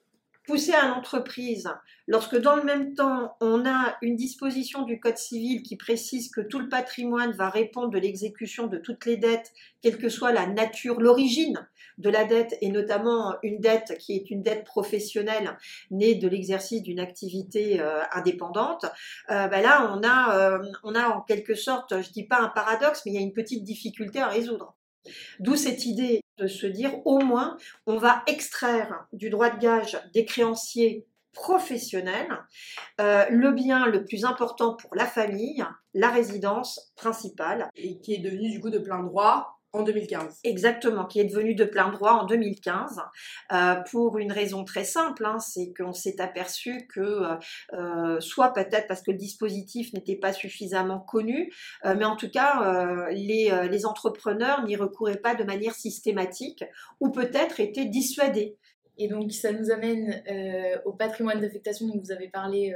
pousser 0.47 0.73
à 0.73 0.87
l'entreprise, 0.87 1.69
lorsque 2.07 2.37
dans 2.37 2.55
le 2.55 2.63
même 2.63 2.95
temps, 2.95 3.35
on 3.41 3.65
a 3.65 3.97
une 4.01 4.15
disposition 4.15 4.83
du 4.83 4.99
Code 4.99 5.17
civil 5.17 5.61
qui 5.61 5.75
précise 5.75 6.31
que 6.31 6.39
tout 6.39 6.59
le 6.59 6.69
patrimoine 6.69 7.33
va 7.33 7.49
répondre 7.49 7.89
de 7.89 7.99
l'exécution 7.99 8.67
de 8.67 8.77
toutes 8.77 9.05
les 9.05 9.17
dettes, 9.17 9.51
quelle 9.81 9.97
que 9.97 10.09
soit 10.09 10.31
la 10.31 10.47
nature, 10.47 11.01
l'origine 11.01 11.67
de 11.97 12.09
la 12.09 12.23
dette, 12.23 12.57
et 12.61 12.69
notamment 12.69 13.35
une 13.43 13.59
dette 13.59 13.97
qui 13.99 14.15
est 14.15 14.29
une 14.31 14.41
dette 14.41 14.63
professionnelle 14.63 15.57
née 15.91 16.15
de 16.15 16.27
l'exercice 16.29 16.81
d'une 16.81 16.99
activité 16.99 17.81
euh, 17.81 18.01
indépendante, 18.13 18.85
euh, 19.29 19.47
ben 19.47 19.61
là, 19.61 19.93
on 19.93 20.01
a, 20.03 20.37
euh, 20.37 20.71
on 20.83 20.95
a 20.95 21.09
en 21.09 21.21
quelque 21.21 21.55
sorte, 21.55 22.01
je 22.01 22.09
dis 22.11 22.23
pas 22.23 22.39
un 22.39 22.49
paradoxe, 22.49 23.01
mais 23.05 23.11
il 23.11 23.15
y 23.15 23.17
a 23.17 23.21
une 23.21 23.33
petite 23.33 23.63
difficulté 23.63 24.19
à 24.19 24.27
résoudre. 24.27 24.75
D'où 25.39 25.55
cette 25.55 25.85
idée 25.85 26.21
de 26.37 26.47
se 26.47 26.67
dire 26.67 26.93
au 27.05 27.19
moins 27.19 27.57
on 27.85 27.97
va 27.97 28.23
extraire 28.27 29.05
du 29.13 29.29
droit 29.29 29.49
de 29.49 29.59
gage 29.59 29.99
des 30.13 30.25
créanciers 30.25 31.05
professionnels 31.33 32.35
euh, 32.99 33.25
le 33.29 33.51
bien 33.51 33.85
le 33.85 34.03
plus 34.03 34.25
important 34.25 34.75
pour 34.75 34.95
la 34.95 35.05
famille, 35.05 35.63
la 35.93 36.09
résidence 36.09 36.91
principale. 36.95 37.69
Et 37.75 37.99
qui 37.99 38.15
est 38.15 38.19
devenu 38.19 38.49
du 38.49 38.59
coup 38.59 38.71
de 38.71 38.79
plein 38.79 39.03
droit 39.03 39.56
en 39.73 39.83
2015. 39.83 40.39
Exactement, 40.43 41.05
qui 41.05 41.19
est 41.19 41.25
devenu 41.25 41.53
de 41.53 41.65
plein 41.65 41.91
droit 41.91 42.11
en 42.11 42.25
2015, 42.25 43.01
euh, 43.51 43.75
pour 43.91 44.17
une 44.17 44.31
raison 44.31 44.63
très 44.63 44.83
simple, 44.83 45.25
hein, 45.25 45.39
c'est 45.39 45.73
qu'on 45.77 45.93
s'est 45.93 46.21
aperçu 46.21 46.87
que, 46.87 46.99
euh, 46.99 47.35
euh, 47.73 48.19
soit 48.19 48.53
peut-être 48.53 48.87
parce 48.87 49.01
que 49.01 49.11
le 49.11 49.17
dispositif 49.17 49.93
n'était 49.93 50.15
pas 50.15 50.33
suffisamment 50.33 50.99
connu, 50.99 51.51
mais 51.83 52.05
en 52.05 52.15
tout 52.15 52.29
cas, 52.29 53.07
les, 53.11 53.51
les 53.69 53.85
entrepreneurs 53.85 54.63
n'y 54.65 54.75
recouraient 54.75 55.17
pas 55.17 55.35
de 55.35 55.43
manière 55.43 55.73
systématique, 55.73 56.63
ou 56.99 57.09
peut-être 57.09 57.59
étaient 57.59 57.85
dissuadés. 57.85 58.57
Et 58.97 59.07
donc 59.07 59.31
ça 59.31 59.51
nous 59.51 59.71
amène 59.71 60.23
au 60.85 60.93
patrimoine 60.93 61.39
d'affectation 61.39 61.87
dont 61.87 61.99
vous 61.99 62.11
avez 62.11 62.29
parlé 62.29 62.73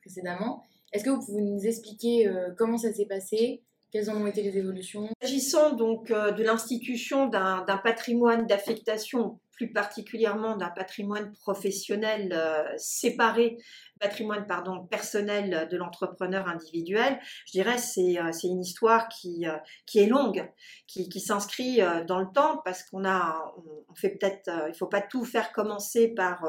précédemment. 0.00 0.62
Est-ce 0.92 1.04
que 1.04 1.10
vous 1.10 1.24
pouvez 1.24 1.42
nous 1.42 1.66
expliquer 1.66 2.30
comment 2.56 2.78
ça 2.78 2.92
s'est 2.92 3.06
passé? 3.06 3.62
Quelles 3.92 4.10
en 4.10 4.16
ont 4.16 4.26
été 4.26 4.42
les 4.42 4.56
évolutions? 4.56 5.08
S'agissant 5.20 5.72
donc 5.72 6.10
euh, 6.10 6.32
de 6.32 6.42
l'institution 6.42 7.26
d'un 7.26 7.80
patrimoine 7.84 8.46
d'affectation, 8.46 9.38
plus 9.52 9.70
particulièrement 9.70 10.56
d'un 10.56 10.70
patrimoine 10.70 11.30
professionnel 11.32 12.32
euh, 12.32 12.64
séparé, 12.78 13.58
patrimoine 14.00 14.46
pardon 14.46 14.86
personnel 14.86 15.68
de 15.70 15.76
l'entrepreneur 15.76 16.48
individuel, 16.48 17.20
je 17.46 17.52
dirais 17.52 17.76
c'est 17.76 18.18
euh, 18.18 18.32
c'est 18.32 18.48
une 18.48 18.62
histoire 18.62 19.08
qui 19.08 19.44
qui 19.86 19.98
est 19.98 20.06
longue, 20.06 20.50
qui, 20.86 21.10
qui 21.10 21.20
s'inscrit 21.20 21.80
dans 22.08 22.18
le 22.18 22.32
temps 22.34 22.62
parce 22.64 22.82
qu'on 22.84 23.04
a 23.04 23.54
on 23.88 23.94
fait 23.94 24.16
peut-être 24.16 24.50
il 24.68 24.74
faut 24.74 24.86
pas 24.86 25.02
tout 25.02 25.24
faire 25.24 25.52
commencer 25.52 26.08
par 26.08 26.44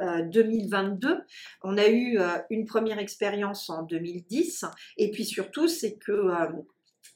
2022. 0.00 1.20
On 1.62 1.76
a 1.76 1.88
eu 1.88 2.18
une 2.48 2.64
première 2.64 2.98
expérience 2.98 3.68
en 3.68 3.82
2010 3.82 4.64
et 4.96 5.10
puis 5.10 5.26
surtout 5.26 5.68
c'est 5.68 5.98
que 5.98 6.32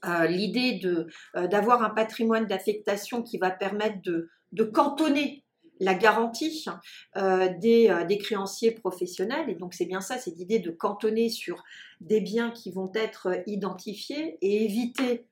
euh, 0.05 0.27
l'idée 0.27 0.81
euh, 0.85 1.47
d'avoir 1.47 1.83
un 1.83 1.91
patrimoine 1.91 2.47
d'affectation 2.47 3.23
qui 3.23 3.39
va 3.39 3.51
permettre 3.51 4.01
de, 4.03 4.31
de 4.53 4.65
cantonner 4.65 5.45
la 5.79 5.95
garantie 5.95 6.67
euh, 7.17 7.49
des, 7.59 8.05
des, 8.07 8.19
créanciers 8.19 8.71
professionnels. 8.71 9.49
Et 9.49 9.55
donc 9.55 9.73
c'est 9.75 9.87
bien 9.87 10.01
ça, 10.01 10.19
c'est 10.19 10.37
l'idée 10.37 10.59
de 10.59 10.71
cantonner 10.71 11.31
sur 11.31 11.65
des 12.01 12.21
biens 12.21 12.51
qui 12.51 12.71
vont 12.71 12.93
être 12.95 13.43
identifiés 13.47 14.37
et 14.43 14.65
éviter 14.65 15.27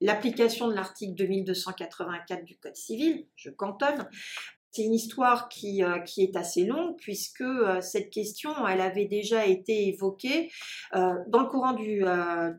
l'application 0.00 0.68
de 0.68 0.74
l'article 0.74 1.14
2284 1.14 2.44
du 2.44 2.56
Code 2.56 2.76
civil, 2.76 3.26
je 3.36 3.50
cantonne, 3.50 4.08
c'est 4.72 4.82
une 4.82 4.94
histoire 4.94 5.50
qui, 5.50 5.84
euh, 5.84 5.98
qui, 5.98 6.22
est 6.22 6.34
assez 6.34 6.64
longue 6.64 6.96
puisque 6.96 7.42
euh, 7.42 7.80
cette 7.82 8.08
question, 8.10 8.50
elle 8.66 8.80
avait 8.80 9.04
déjà 9.04 9.44
été 9.44 9.88
évoquée 9.88 10.50
euh, 10.94 11.14
dans 11.28 11.40
le 11.40 11.48
courant 11.48 11.74
du, 11.74 12.02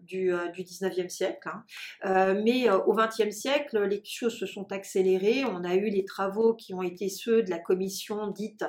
du, 0.03 0.31
du 0.53 0.63
19e 0.63 1.09
siècle. 1.09 1.49
Hein. 2.03 2.35
mais 2.43 2.69
au 2.69 2.95
20e 2.95 3.31
siècle, 3.31 3.83
les 3.83 4.01
choses 4.05 4.37
se 4.37 4.45
sont 4.45 4.71
accélérées. 4.71 5.43
On 5.45 5.63
a 5.63 5.75
eu 5.75 5.89
les 5.89 6.05
travaux 6.05 6.53
qui 6.53 6.73
ont 6.73 6.81
été 6.81 7.09
ceux 7.09 7.41
de 7.41 7.49
la 7.49 7.59
commission 7.59 8.27
dite 8.27 8.63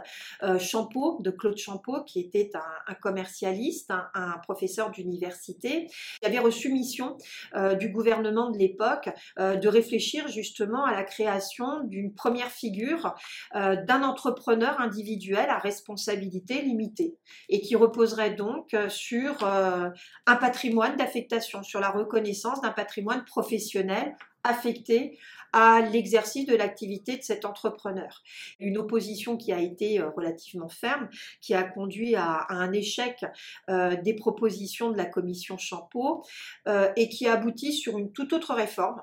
Champeau, 0.59 1.19
de 1.21 1.31
Claude 1.31 1.59
Champeau, 1.59 2.03
qui 2.05 2.21
était 2.21 2.51
un, 2.87 2.95
commercialiste, 2.95 3.91
un, 3.91 4.09
un 4.15 4.39
professeur 4.39 4.91
d'université, 4.91 5.87
qui 6.21 6.27
avait 6.27 6.39
reçu 6.39 6.73
mission 6.73 7.17
du 7.79 7.91
gouvernement 7.91 8.51
de 8.51 8.59
l'époque 8.59 9.11
de 9.39 9.69
réfléchir 9.69 10.29
justement 10.29 10.85
à 10.85 10.93
la 10.93 11.05
création 11.05 11.85
d'une 11.85 12.15
première 12.15 12.51
figure 12.51 13.15
euh, 13.55 13.77
d'un 13.77 14.03
entrepreneur 14.03 14.81
individuel 14.81 15.49
à 15.49 15.59
responsabilité 15.59 16.63
limitée 16.63 17.17
et 17.49 17.61
qui 17.61 17.77
reposerait 17.77 18.35
donc 18.35 18.75
euh, 18.75 18.89
sur 18.89 19.45
euh, 19.45 19.91
un 20.27 20.37
patrimoine 20.37 20.97
d'affectation, 20.97 21.63
sur 21.63 21.81
la 21.81 21.91
reconnaissance 21.91 22.61
d'un 22.61 22.73
patrimoine 22.73 23.25
professionnel 23.25 24.17
affecté 24.43 25.19
à 25.53 25.81
l'exercice 25.81 26.47
de 26.47 26.57
l'activité 26.57 27.17
de 27.17 27.23
cet 27.23 27.45
entrepreneur. 27.45 28.23
Une 28.59 28.77
opposition 28.77 29.37
qui 29.37 29.53
a 29.53 29.61
été 29.61 30.03
relativement 30.03 30.69
ferme, 30.69 31.09
qui 31.41 31.55
a 31.55 31.63
conduit 31.63 32.17
à, 32.17 32.45
un 32.51 32.73
échec 32.73 33.25
des 33.69 34.15
propositions 34.15 34.91
de 34.91 34.99
la 34.99 35.07
commission 35.07 35.57
Champeau 35.57 36.25
et 36.97 37.09
qui 37.09 37.27
aboutit 37.27 37.73
sur 37.73 37.97
une 37.97 38.13
toute 38.13 38.35
autre 38.35 38.53
réforme, 38.53 39.01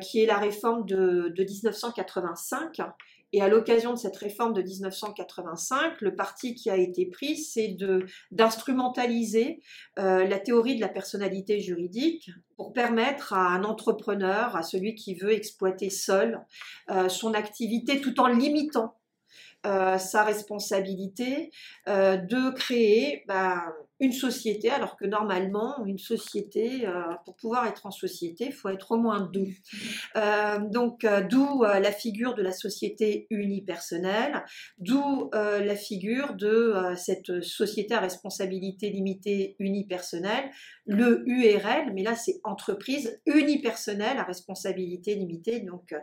qui 0.00 0.22
est 0.22 0.26
la 0.26 0.38
réforme 0.38 0.86
de 0.86 1.34
1985 1.36 2.80
et 3.32 3.42
à 3.42 3.48
l'occasion 3.48 3.92
de 3.92 3.98
cette 3.98 4.16
réforme 4.16 4.54
de 4.54 4.62
1985, 4.62 6.00
le 6.00 6.16
parti 6.16 6.54
qui 6.54 6.70
a 6.70 6.76
été 6.76 7.06
pris, 7.06 7.36
c'est 7.36 7.76
d'instrumentaliser 8.30 9.60
euh, 9.98 10.26
la 10.26 10.38
théorie 10.38 10.76
de 10.76 10.80
la 10.80 10.88
personnalité 10.88 11.60
juridique 11.60 12.30
pour 12.56 12.72
permettre 12.72 13.34
à 13.34 13.48
un 13.48 13.64
entrepreneur, 13.64 14.56
à 14.56 14.62
celui 14.62 14.94
qui 14.94 15.14
veut 15.14 15.32
exploiter 15.32 15.90
seul 15.90 16.40
euh, 16.90 17.08
son 17.08 17.34
activité 17.34 18.00
tout 18.00 18.18
en 18.18 18.28
limitant 18.28 18.98
euh, 19.66 19.98
sa 19.98 20.24
responsabilité, 20.24 21.50
de 21.86 22.54
créer 22.54 23.24
bah, 23.26 23.62
une 24.00 24.12
société, 24.12 24.70
alors 24.70 24.96
que 24.96 25.04
normalement, 25.04 25.84
une 25.84 25.98
société, 25.98 26.86
euh, 26.86 27.02
pour 27.24 27.34
pouvoir 27.34 27.66
être 27.66 27.86
en 27.86 27.90
société, 27.90 28.46
il 28.46 28.52
faut 28.52 28.68
être 28.68 28.92
au 28.92 28.96
moins 28.96 29.28
deux. 29.32 29.48
Euh, 30.16 30.58
donc, 30.70 31.04
euh, 31.04 31.22
d'où 31.22 31.64
la 31.64 31.92
figure 31.92 32.34
de 32.34 32.42
la 32.42 32.52
société 32.52 33.26
unipersonnelle, 33.30 34.44
d'où 34.78 35.30
la 35.32 35.76
figure 35.76 36.34
de 36.34 36.74
cette 36.96 37.42
société 37.42 37.94
à 37.94 38.00
responsabilité 38.00 38.90
limitée 38.90 39.56
unipersonnelle, 39.58 40.50
le 40.86 41.22
URL, 41.28 41.92
mais 41.94 42.02
là, 42.02 42.14
c'est 42.14 42.40
entreprise 42.44 43.20
unipersonnelle 43.26 44.18
à 44.18 44.22
responsabilité 44.22 45.14
limitée. 45.14 45.60
Donc, 45.60 45.94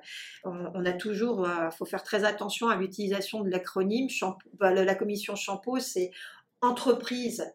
on, 0.44 0.86
a 0.86 0.94
toujours, 0.94 1.48
faut 1.78 1.86
faire 1.86 2.04
très 2.04 2.24
attention 2.24 2.68
à 2.68 2.76
l'utilisation 2.76 3.42
de 3.42 3.50
l'acronyme. 3.50 4.08
Bah, 4.60 4.74
la 4.74 4.96
commission 4.96 5.36
Champeau, 5.36 5.80
c'est 5.80 6.12
entreprise 6.62 7.46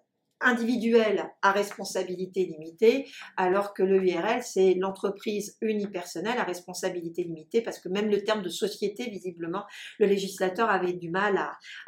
individuel 0.40 1.30
à 1.42 1.52
responsabilité 1.52 2.44
limitée, 2.44 3.06
alors 3.36 3.74
que 3.74 3.82
le 3.82 4.02
URL, 4.02 4.42
c'est 4.42 4.74
l'entreprise 4.74 5.56
unipersonnelle 5.60 6.38
à 6.38 6.44
responsabilité 6.44 7.24
limitée, 7.24 7.62
parce 7.62 7.78
que 7.78 7.88
même 7.88 8.08
le 8.08 8.22
terme 8.22 8.42
de 8.42 8.48
société, 8.48 9.10
visiblement, 9.10 9.64
le 9.98 10.06
législateur 10.06 10.70
avait 10.70 10.92
du 10.92 11.10
mal 11.10 11.38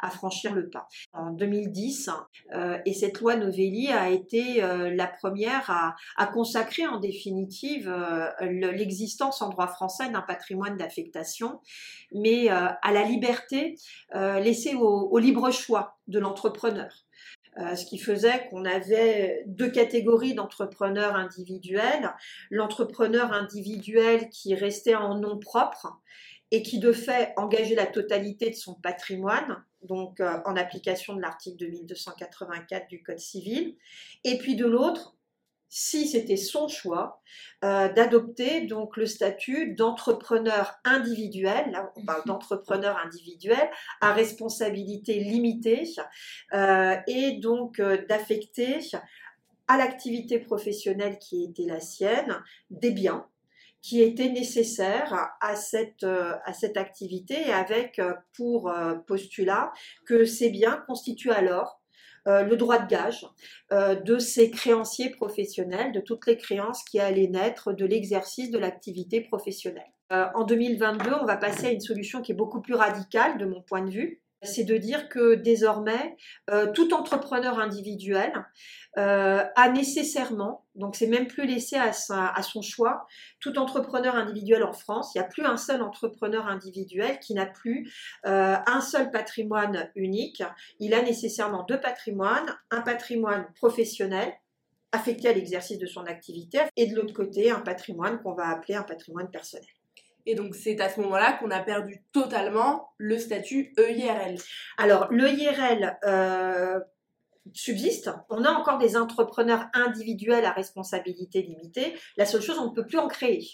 à, 0.01 0.09
franchir 0.09 0.53
le 0.53 0.69
pas. 0.69 0.87
En 1.13 1.31
2010, 1.31 2.09
euh, 2.53 2.77
et 2.85 2.93
cette 2.93 3.19
loi 3.19 3.35
Novelli 3.35 3.89
a 3.89 4.09
été 4.09 4.63
euh, 4.63 4.93
la 4.93 5.07
première 5.07 5.69
à, 6.17 6.27
consacrer 6.27 6.85
en 6.85 6.99
définitive 6.99 7.89
euh, 7.89 8.29
l'existence 8.41 9.41
en 9.41 9.49
droit 9.49 9.67
français 9.67 10.09
d'un 10.09 10.21
patrimoine 10.21 10.77
d'affectation, 10.77 11.59
mais 12.13 12.49
à 12.49 12.91
la 12.91 13.03
liberté 13.03 13.75
laissée 14.13 14.75
au 14.75 15.17
libre 15.17 15.51
choix 15.51 15.97
de 16.07 16.19
l'entrepreneur. 16.19 17.05
Euh, 17.59 17.75
ce 17.75 17.85
qui 17.85 17.99
faisait 17.99 18.47
qu'on 18.49 18.65
avait 18.65 19.43
deux 19.45 19.69
catégories 19.69 20.33
d'entrepreneurs 20.33 21.15
individuels. 21.15 22.11
L'entrepreneur 22.49 23.31
individuel 23.31 24.29
qui 24.29 24.55
restait 24.55 24.95
en 24.95 25.19
nom 25.19 25.37
propre 25.37 25.99
et 26.49 26.63
qui 26.63 26.79
de 26.79 26.91
fait 26.91 27.33
engageait 27.37 27.75
la 27.75 27.85
totalité 27.85 28.49
de 28.49 28.55
son 28.55 28.73
patrimoine, 28.75 29.63
donc 29.83 30.19
euh, 30.19 30.39
en 30.45 30.55
application 30.55 31.15
de 31.15 31.21
l'article 31.21 31.57
2284 31.57 32.87
du 32.87 33.03
Code 33.03 33.19
civil, 33.19 33.75
et 34.23 34.37
puis 34.37 34.55
de 34.55 34.65
l'autre, 34.65 35.15
si 35.75 36.07
c'était 36.07 36.37
son 36.37 36.67
choix, 36.67 37.19
euh, 37.63 37.91
d'adopter 37.91 38.61
donc 38.61 38.95
le 38.95 39.07
statut 39.07 39.73
d'entrepreneur 39.73 40.75
individuel, 40.85 41.71
là 41.71 41.91
on 41.95 42.05
parle 42.05 42.19
mhm. 42.19 42.27
d'entrepreneur 42.27 42.95
individuel, 43.03 43.71
à 43.99 44.13
responsabilité 44.13 45.15
limitée, 45.15 45.89
euh, 46.53 46.95
et 47.07 47.39
donc 47.39 47.79
euh, 47.79 48.05
d'affecter 48.07 48.81
à 49.67 49.77
l'activité 49.77 50.37
professionnelle 50.37 51.17
qui 51.17 51.43
était 51.43 51.65
la 51.65 51.79
sienne 51.79 52.43
des 52.69 52.91
biens 52.91 53.25
qui 53.81 54.01
étaient 54.01 54.29
nécessaires 54.29 55.31
à 55.41 55.55
cette, 55.57 56.05
à 56.05 56.53
cette 56.53 56.77
activité 56.77 57.51
avec 57.51 57.99
pour 58.31 58.73
postulat 59.07 59.73
que 60.05 60.23
ces 60.23 60.49
biens 60.49 60.81
constituent 60.87 61.31
alors 61.31 61.82
euh, 62.27 62.43
le 62.43 62.55
droit 62.55 62.79
de 62.79 62.87
gage 62.87 63.27
euh, 63.73 63.95
de 63.95 64.17
ces 64.17 64.49
créanciers 64.49 65.09
professionnels, 65.09 65.91
de 65.91 65.99
toutes 65.99 66.25
les 66.25 66.37
créances 66.37 66.83
qui 66.83 66.99
allaient 66.99 67.27
naître 67.27 67.73
de 67.73 67.85
l'exercice 67.85 68.49
de 68.49 68.57
l'activité 68.57 69.19
professionnelle. 69.21 69.91
Euh, 70.13 70.27
en 70.33 70.43
2022, 70.45 71.11
on 71.21 71.25
va 71.25 71.35
passer 71.35 71.67
à 71.67 71.71
une 71.71 71.81
solution 71.81 72.21
qui 72.21 72.31
est 72.31 72.35
beaucoup 72.35 72.61
plus 72.61 72.75
radicale 72.75 73.37
de 73.37 73.45
mon 73.45 73.61
point 73.61 73.81
de 73.81 73.89
vue, 73.89 74.21
c'est 74.43 74.63
de 74.63 74.77
dire 74.77 75.09
que 75.09 75.35
désormais, 75.35 76.17
euh, 76.49 76.71
tout 76.71 76.93
entrepreneur 76.93 77.59
individuel 77.59 78.31
euh, 78.97 79.43
a 79.55 79.69
nécessairement, 79.71 80.65
donc 80.75 80.95
c'est 80.95 81.07
même 81.07 81.27
plus 81.27 81.47
laissé 81.47 81.77
à, 81.77 81.93
son 82.43 82.61
choix, 82.61 83.05
tout 83.39 83.57
entrepreneur 83.57 84.15
individuel 84.15 84.63
en 84.63 84.73
France, 84.73 85.11
il 85.13 85.19
n'y 85.19 85.25
a 85.25 85.27
plus 85.27 85.45
un 85.45 85.57
seul 85.57 85.81
entrepreneur 85.81 86.47
individuel 86.47 87.19
qui 87.19 87.33
n'a 87.33 87.45
plus 87.45 87.91
euh, 88.25 88.55
un 88.65 88.81
seul 88.81 89.11
patrimoine 89.11 89.89
unique, 89.95 90.43
il 90.79 90.93
a 90.93 91.01
nécessairement 91.01 91.63
deux 91.63 91.79
patrimoines, 91.79 92.55
un 92.71 92.81
patrimoine 92.81 93.47
professionnel 93.55 94.33
affecté 94.91 95.27
à 95.27 95.33
l'exercice 95.33 95.79
de 95.79 95.87
son 95.87 96.05
activité 96.05 96.59
et 96.77 96.85
de 96.85 96.95
l'autre 96.95 97.13
côté 97.13 97.49
un 97.49 97.61
patrimoine 97.61 98.21
qu'on 98.21 98.33
va 98.33 98.47
appeler 98.49 98.75
un 98.75 98.83
patrimoine 98.83 99.29
personnel. 99.31 99.65
Et 100.25 100.35
donc 100.35 100.55
c'est 100.55 100.79
à 100.79 100.89
ce 100.89 101.01
moment-là 101.01 101.33
qu'on 101.33 101.51
a 101.51 101.59
perdu 101.59 102.03
totalement 102.11 102.89
le 102.97 103.17
statut 103.17 103.73
EIRL. 103.77 104.35
Alors 104.77 105.11
l'EIRL 105.11 105.97
euh, 106.05 106.79
subsiste. 107.51 108.09
On 108.29 108.43
a 108.45 108.51
encore 108.51 108.77
des 108.77 108.95
entrepreneurs 108.95 109.65
individuels 109.73 110.45
à 110.45 110.51
responsabilité 110.51 111.41
limitée. 111.41 111.93
La 112.15 112.25
seule 112.25 112.41
chose, 112.41 112.57
on 112.57 112.69
ne 112.69 112.75
peut 112.75 112.85
plus 112.85 112.99
en 112.99 113.07
créer. 113.07 113.45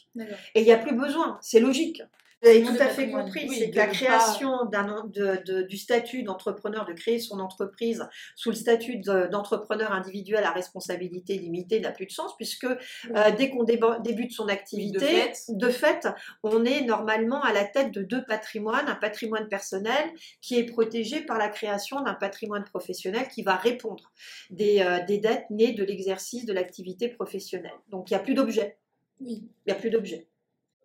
Et 0.53 0.61
il 0.61 0.63
n'y 0.63 0.71
a 0.71 0.77
plus 0.77 0.95
besoin. 0.95 1.39
C'est 1.41 1.59
logique. 1.59 2.01
Vous 2.41 2.47
avez 2.47 2.63
tout 2.63 2.77
à 2.79 2.87
fait 2.87 3.09
compris, 3.09 3.49
c'est 3.49 3.69
que 3.69 3.75
la 3.75 3.87
création 3.87 4.69
du 5.43 5.77
statut 5.77 6.23
d'entrepreneur, 6.23 6.85
de 6.85 6.93
créer 6.93 7.19
son 7.19 7.39
entreprise 7.39 8.07
sous 8.35 8.49
le 8.49 8.55
statut 8.55 8.97
d'entrepreneur 8.97 9.91
individuel 9.91 10.45
à 10.45 10.51
responsabilité 10.51 11.37
limitée 11.37 11.81
n'a 11.81 11.91
plus 11.91 12.05
de 12.05 12.11
sens, 12.11 12.35
puisque 12.37 12.65
euh, 12.65 13.31
dès 13.37 13.49
qu'on 13.49 13.63
débute 13.63 14.31
son 14.31 14.47
activité, 14.47 15.31
de 15.49 15.69
fait. 15.69 16.07
on 16.43 16.63
est 16.63 16.81
normalement 16.81 17.41
à 17.43 17.51
la 17.51 17.65
tête 17.65 17.91
de 17.91 18.03
deux 18.03 18.23
patrimoines, 18.23 18.87
un 18.87 18.95
patrimoine 18.95 19.49
personnel 19.49 20.09
qui 20.41 20.57
est 20.57 20.65
protégé 20.65 21.21
par 21.21 21.37
la 21.37 21.49
création 21.49 22.01
d'un 22.01 22.13
patrimoine 22.13 22.63
professionnel 22.63 23.27
qui 23.27 23.43
va 23.43 23.55
répondre 23.55 24.11
des, 24.49 24.81
euh, 24.81 25.03
des 25.05 25.17
dettes 25.17 25.49
nées 25.49 25.73
de 25.73 25.83
l'exercice 25.83 26.45
de 26.45 26.53
l'activité 26.53 27.09
professionnelle. 27.09 27.71
Donc 27.89 28.09
il 28.09 28.13
n'y 28.13 28.19
a 28.19 28.23
plus 28.23 28.33
d'objet. 28.33 28.77
Oui. 29.19 29.43
Il 29.65 29.71
n'y 29.71 29.73
a 29.73 29.75
plus 29.75 29.89
d'objet. 29.89 30.27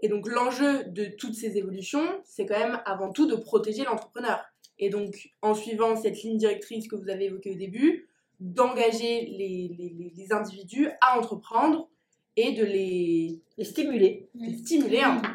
Et 0.00 0.09
donc 0.09 0.28
l'enjeu 0.28 0.85
de 0.85 1.07
toutes 1.07 1.35
ces 1.35 1.57
évolutions, 1.57 2.07
c'est 2.24 2.46
quand 2.46 2.59
même 2.59 2.80
avant 2.85 3.11
tout 3.11 3.26
de 3.26 3.37
protéger 3.37 3.85
l'entrepreneur. 3.85 4.44
Et 4.78 4.90
donc 4.90 5.30
en 5.42 5.54
suivant 5.54 5.96
cette 5.96 6.22
ligne 6.22 6.37
directrice 6.37 6.88
que 6.88 6.96
vous 6.96 7.09
avez 7.09 7.26
évoquée 7.26 7.52
au 7.52 7.57
début, 7.57 8.09
d'engager 8.40 9.26
les, 9.26 10.12
les, 10.14 10.33
individus 10.33 10.90
à 11.00 11.18
entreprendre 11.18 11.88
et 12.37 12.52
de 12.52 12.64
les, 12.64 13.40
les 13.57 13.64
stimuler. 13.64 14.28
Les 14.35 14.57
stimuler 14.59 15.00
un 15.00 15.20
peu. 15.20 15.28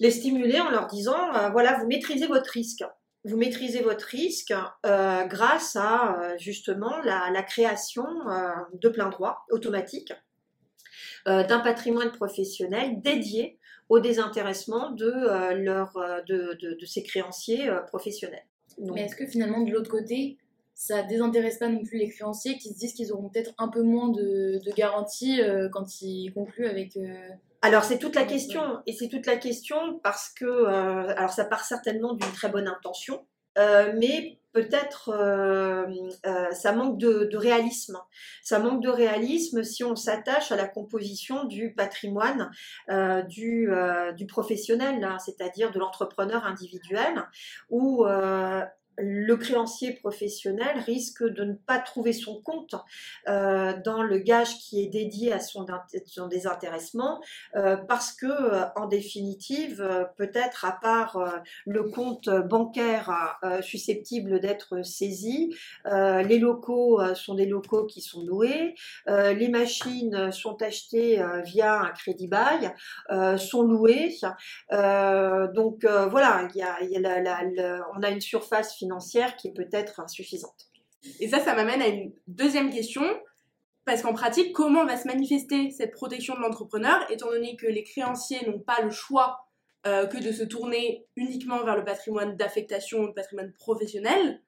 Les 0.00 0.10
stimuler 0.10 0.60
en 0.60 0.70
leur 0.70 0.86
disant, 0.86 1.34
euh, 1.34 1.50
voilà, 1.50 1.78
vous 1.78 1.86
maîtrisez 1.86 2.26
votre 2.26 2.50
risque. 2.50 2.84
Vous 3.24 3.36
maîtrisez 3.36 3.82
votre 3.82 4.06
risque 4.06 4.54
euh, 4.86 5.24
grâce 5.24 5.76
à 5.76 6.16
euh, 6.20 6.38
justement 6.38 6.98
la, 7.02 7.30
la 7.30 7.42
création 7.42 8.06
de 8.72 8.88
plein 8.88 9.08
droit 9.08 9.44
automatique 9.50 10.12
d'un 11.26 11.60
patrimoine 11.60 12.10
professionnel 12.10 13.02
dédié 13.02 13.57
au 13.88 14.00
désintéressement 14.00 14.90
de, 14.90 15.10
euh, 15.10 15.54
leur, 15.54 15.96
euh, 15.96 16.20
de, 16.26 16.58
de, 16.60 16.86
ces 16.86 17.02
créanciers 17.02 17.68
euh, 17.68 17.80
professionnels. 17.80 18.44
Mais 18.78 19.02
est-ce 19.02 19.16
que 19.16 19.26
finalement, 19.26 19.62
de 19.62 19.72
l'autre 19.72 19.90
côté, 19.90 20.38
ça 20.74 21.02
désintéresse 21.02 21.58
pas 21.58 21.68
non 21.68 21.82
plus 21.82 21.98
les 21.98 22.08
créanciers 22.08 22.58
qui 22.58 22.68
se 22.68 22.78
disent 22.78 22.92
qu'ils 22.92 23.12
auront 23.12 23.28
peut-être 23.28 23.52
un 23.58 23.68
peu 23.68 23.82
moins 23.82 24.10
de, 24.10 24.60
de 24.64 24.72
garanties 24.76 25.40
quand 25.72 26.00
ils 26.00 26.32
concluent 26.32 26.68
avec. 26.68 26.96
Alors 27.60 27.82
c'est 27.82 27.98
toute 27.98 28.14
la 28.14 28.22
question, 28.24 28.62
et 28.86 28.92
c'est 28.92 29.08
toute 29.08 29.26
la 29.26 29.36
question 29.36 29.98
parce 30.04 30.28
que, 30.28 30.66
alors 30.66 31.32
ça 31.32 31.44
part 31.44 31.64
certainement 31.64 32.12
d'une 32.12 32.30
très 32.30 32.48
bonne 32.48 32.68
intention, 32.68 33.26
mais 33.56 34.37
peut-être 34.52 35.10
euh, 35.10 35.86
euh, 36.26 36.50
ça 36.52 36.72
manque 36.72 36.98
de, 36.98 37.36
réalisme. 37.36 37.98
Ça 38.42 38.58
manque 38.58 38.82
de 38.82 38.88
réalisme 38.88 39.62
si 39.62 39.84
on 39.84 39.96
s'attache 39.96 40.52
à 40.52 40.56
la 40.56 40.66
composition 40.66 41.44
du 41.44 41.74
patrimoine 41.74 42.50
euh, 42.90 43.22
du, 43.22 43.70
du, 44.16 44.26
professionnel, 44.26 45.16
c'est-à-dire 45.24 45.70
de 45.70 45.78
l'entrepreneur 45.78 46.44
individuel, 46.44 47.24
où 47.70 48.04
le 48.98 49.36
créancier 49.36 49.92
professionnel 49.92 50.78
risque 50.80 51.22
de 51.22 51.44
ne 51.44 51.54
pas 51.54 51.78
trouver 51.78 52.12
son 52.12 52.40
compte 52.40 52.74
euh, 53.28 53.74
dans 53.84 54.02
le 54.02 54.18
gage 54.18 54.58
qui 54.58 54.82
est 54.82 54.88
dédié 54.88 55.32
à 55.32 55.40
son, 55.40 55.66
désintéressement 56.28 57.20
euh, 57.56 57.76
parce 57.76 58.12
que, 58.12 58.26
euh, 58.26 58.64
en 58.76 58.86
définitive, 58.86 60.08
peut-être 60.16 60.64
à 60.64 60.72
part 60.72 61.42
le 61.66 61.84
compte 61.84 62.28
bancaire 62.28 63.38
susceptible 63.62 64.40
d'être 64.40 64.82
saisi, 64.84 65.54
les 65.84 66.38
locaux 66.38 67.00
sont 67.14 67.34
des 67.34 67.46
locaux 67.46 67.86
qui 67.86 68.00
sont 68.00 68.24
loués, 68.24 68.74
les 69.06 69.48
machines 69.48 70.32
sont 70.32 70.60
achetées 70.62 71.22
via 71.44 71.80
un 71.80 71.90
crédit 71.90 72.28
bail, 72.28 72.74
sont 73.38 73.62
louées. 73.62 74.14
donc 74.70 75.84
voilà, 75.84 76.48
on 77.96 78.02
a 78.02 78.10
une 78.10 78.20
surface 78.20 78.74
financière 78.74 78.87
qui 79.36 79.52
peut-être 79.52 80.00
insuffisante. 80.00 80.70
Et 81.20 81.28
ça, 81.28 81.40
ça 81.40 81.54
m'amène 81.54 81.82
à 81.82 81.88
une 81.88 82.12
deuxième 82.26 82.70
question. 82.70 83.02
Parce 83.84 84.02
qu'en 84.02 84.12
pratique, 84.12 84.52
comment 84.52 84.84
va 84.84 84.98
se 84.98 85.06
manifester 85.06 85.70
cette 85.70 85.92
protection 85.92 86.34
de 86.34 86.40
l'entrepreneur, 86.40 87.10
étant 87.10 87.30
donné 87.30 87.56
que 87.56 87.66
les 87.66 87.84
créanciers 87.84 88.46
n'ont 88.46 88.58
pas 88.58 88.82
le 88.82 88.90
choix 88.90 89.46
euh, 89.86 90.06
que 90.06 90.18
de 90.18 90.30
se 90.30 90.42
tourner 90.42 91.06
uniquement 91.16 91.64
vers 91.64 91.76
le 91.76 91.84
patrimoine 91.84 92.36
d'affectation, 92.36 93.06
le 93.06 93.14
patrimoine 93.14 93.52
professionnel? 93.54 94.42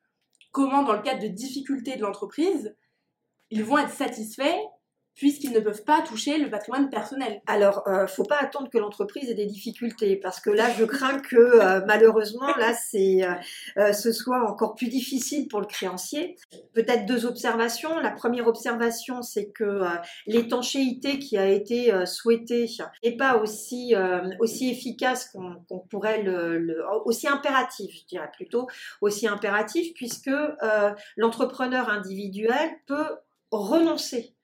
Comment, 0.53 0.83
dans 0.83 0.93
le 0.93 1.03
cadre 1.03 1.23
de 1.23 1.29
difficultés 1.29 1.97
de 1.97 2.03
l'entreprise, 2.03 2.77
ils 3.51 3.65
vont 3.65 3.79
être 3.79 3.95
satisfaits 3.95 4.59
puisqu'ils 5.21 5.53
ne 5.53 5.61
peuvent 5.61 5.85
pas 5.85 6.01
toucher 6.01 6.39
le 6.39 6.49
patrimoine 6.49 6.89
personnel. 6.89 7.43
Alors, 7.47 7.87
euh, 7.87 8.07
faut 8.07 8.25
pas 8.25 8.39
attendre 8.41 8.71
que 8.71 8.79
l'entreprise 8.79 9.29
ait 9.29 9.35
des 9.35 9.45
difficultés, 9.45 10.17
parce 10.17 10.41
que 10.41 10.49
là, 10.49 10.71
je 10.79 10.85
crains 10.87 11.19
que 11.19 11.37
euh, 11.37 11.83
malheureusement, 11.87 12.57
là, 12.57 12.73
c'est, 12.73 13.21
euh, 13.77 13.93
ce 13.93 14.13
soit 14.13 14.51
encore 14.51 14.75
plus 14.75 14.89
difficile 14.89 15.47
pour 15.47 15.61
le 15.61 15.67
créancier. 15.67 16.37
Peut-être 16.73 17.05
deux 17.05 17.27
observations. 17.27 17.99
La 18.01 18.13
première 18.13 18.47
observation, 18.47 19.21
c'est 19.21 19.51
que 19.51 19.83
l'étanchéité 20.27 21.19
qui 21.19 21.37
a 21.37 21.47
été 21.47 21.93
souhaitée 22.07 22.67
n'est 23.05 23.19
pas 23.19 23.37
aussi 23.37 23.95
aussi 24.39 24.71
efficace 24.71 25.29
qu'on, 25.29 25.81
pourrait 25.91 26.23
le, 26.23 26.83
aussi 27.05 27.29
impératif, 27.29 27.95
je 27.95 28.07
dirais 28.07 28.31
plutôt 28.35 28.69
aussi 29.03 29.29
impératif, 29.29 29.93
puisque 29.95 30.31
l'entrepreneur 31.19 31.91
individuel 31.91 32.71
peut 32.87 33.19
renoncer 33.51 34.35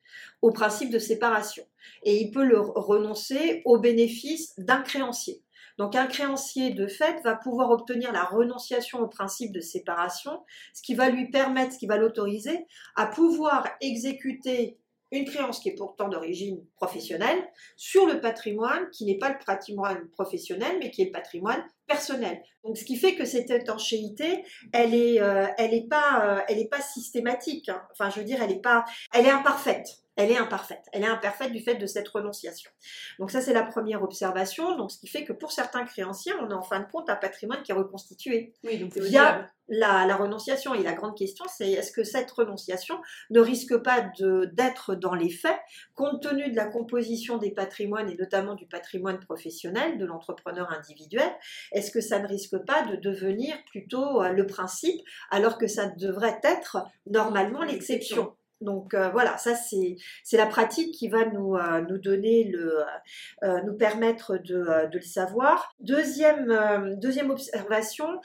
au 0.46 0.52
principe 0.52 0.90
de 0.90 1.00
séparation. 1.00 1.64
Et 2.04 2.22
il 2.22 2.30
peut 2.30 2.44
le 2.44 2.61
renoncer 2.61 3.62
au 3.64 3.80
bénéfice 3.80 4.54
d'un 4.59 4.80
créancier. 4.80 5.42
Donc 5.76 5.96
un 5.96 6.06
créancier, 6.06 6.70
de 6.70 6.87
fait, 6.87 7.20
va 7.24 7.35
pouvoir 7.35 7.70
obtenir 7.72 8.12
la 8.12 8.22
renonciation 8.22 9.00
au 9.00 9.09
principe 9.09 9.50
de 9.50 9.61
séparation, 9.61 10.44
ce 10.72 10.82
qui 10.82 10.94
va 10.94 11.11
lui 11.11 11.32
permettre, 11.32 11.72
ce 11.72 11.78
qui 11.78 11.88
va 11.88 11.96
l'autoriser 11.96 12.64
à 12.94 13.06
pouvoir 13.06 13.66
exécuter 13.80 14.78
une 15.11 15.24
créance 15.24 15.59
qui 15.59 15.70
est 15.70 15.74
pourtant 15.74 16.09
d'origine 16.09 16.64
professionnelle 16.76 17.44
sur 17.76 18.06
le 18.06 18.20
patrimoine 18.20 18.88
qui 18.90 19.04
n'est 19.04 19.18
pas 19.18 19.30
le 19.30 19.38
patrimoine 19.44 20.09
professionnel 20.11 20.76
mais 20.78 20.92
qui 20.92 21.02
est 21.02 21.06
le 21.06 21.12
patrimoine 21.12 21.62
personnel. 21.87 22.42
Donc 22.64 22.77
ce 22.77 22.85
qui 22.85 22.96
fait 22.96 23.14
que 23.14 23.25
cette 23.25 23.51
étanchéité, 23.51 24.44
elle 24.72 24.94
est, 24.94 25.20
euh, 25.20 25.46
elle 25.59 25.75
est 25.75 25.88
pas, 25.88 26.25
euh, 26.25 26.42
elle 26.49 26.59
est 26.59 26.68
pas 26.68 26.81
systématique. 26.81 27.68
Hein. 27.68 27.83
Enfin, 27.92 28.11
je 28.11 28.20
veux 28.20 28.25
dire, 28.25 28.42
elle 28.42 28.53
est 28.53 28.62
pas, 28.62 28.85
elle 29.12 29.27
est 29.27 29.31
imparfaite 29.31 30.03
elle 30.16 30.31
est 30.31 30.38
imparfaite. 30.38 30.85
Elle 30.92 31.03
est 31.03 31.09
imparfaite 31.09 31.53
du 31.53 31.61
fait 31.61 31.75
de 31.75 31.87
cette 31.87 32.09
renonciation. 32.09 32.70
Donc 33.18 33.31
ça, 33.31 33.42
c'est 33.42 33.53
la 33.53 33.62
première 33.62 34.03
observation. 34.03 34.77
Donc 34.77 34.90
ce 34.90 34.99
qui 34.99 35.07
fait 35.09 35.25
que 35.25 35.33
pour 35.35 35.53
certains 35.53 35.85
créanciers, 35.85 36.33
on 36.40 36.51
a 36.51 36.55
en 36.55 36.62
fin 36.62 36.81
de 36.81 36.87
compte 36.90 37.11
un 37.11 37.16
patrimoine 37.16 37.62
qui 37.62 37.72
est 37.72 37.75
reconstitué 37.75 38.55
oui, 38.64 38.79
donc 38.79 38.96
via 38.96 39.46
la, 39.68 40.07
la, 40.07 40.16
renonciation. 40.16 40.75
Et 40.75 40.83
la 40.83 40.94
grande 40.94 41.16
question, 41.16 41.44
c'est 41.55 41.70
est-ce 41.70 41.92
que 41.92 42.03
cette 42.03 42.31
renonciation 42.31 42.99
ne 43.29 43.40
risque 43.40 43.77
pas 43.77 44.11
d'être 44.53 44.94
dans 44.94 45.14
les 45.14 45.29
faits, 45.29 45.59
compte 45.94 46.22
tenu 46.22 46.51
de 46.51 46.57
la 46.57 46.66
composition 46.66 47.37
des 47.37 47.51
patrimoines 47.51 48.09
et 48.09 48.16
notamment 48.16 48.55
du 48.55 48.66
patrimoine 48.66 49.20
professionnel 49.20 49.99
de 49.99 50.07
l'entrepreneur 50.07 50.70
individuel, 50.72 51.31
est-ce 51.76 51.90
que 51.90 52.00
ça 52.00 52.18
ne 52.18 52.26
risque 52.26 52.56
pas 52.64 52.86
de 52.86 52.96
devenir 52.96 53.54
plutôt 53.70 54.22
euh, 54.22 54.30
le 54.30 54.46
principe 54.46 55.00
alors 55.30 55.58
que 55.58 55.66
ça 55.66 55.88
devrait 55.88 56.40
être 56.42 56.78
normalement 57.06 57.62
l'exception? 57.62 58.34
Donc 58.62 58.94
euh, 58.94 59.10
voilà, 59.10 59.36
ça 59.36 59.54
c'est 59.54 59.96
la 60.32 60.46
pratique 60.46 60.94
qui 60.94 61.08
va 61.08 61.26
nous, 61.26 61.56
euh, 61.56 61.82
nous 61.82 61.98
donner 61.98 62.44
le 62.44 62.80
euh, 63.42 63.60
nous 63.66 63.74
permettre 63.74 64.38
de, 64.38 64.88
le 64.92 65.00
savoir. 65.02 65.74
Deuxième 65.80 66.50
observation, 67.30 68.20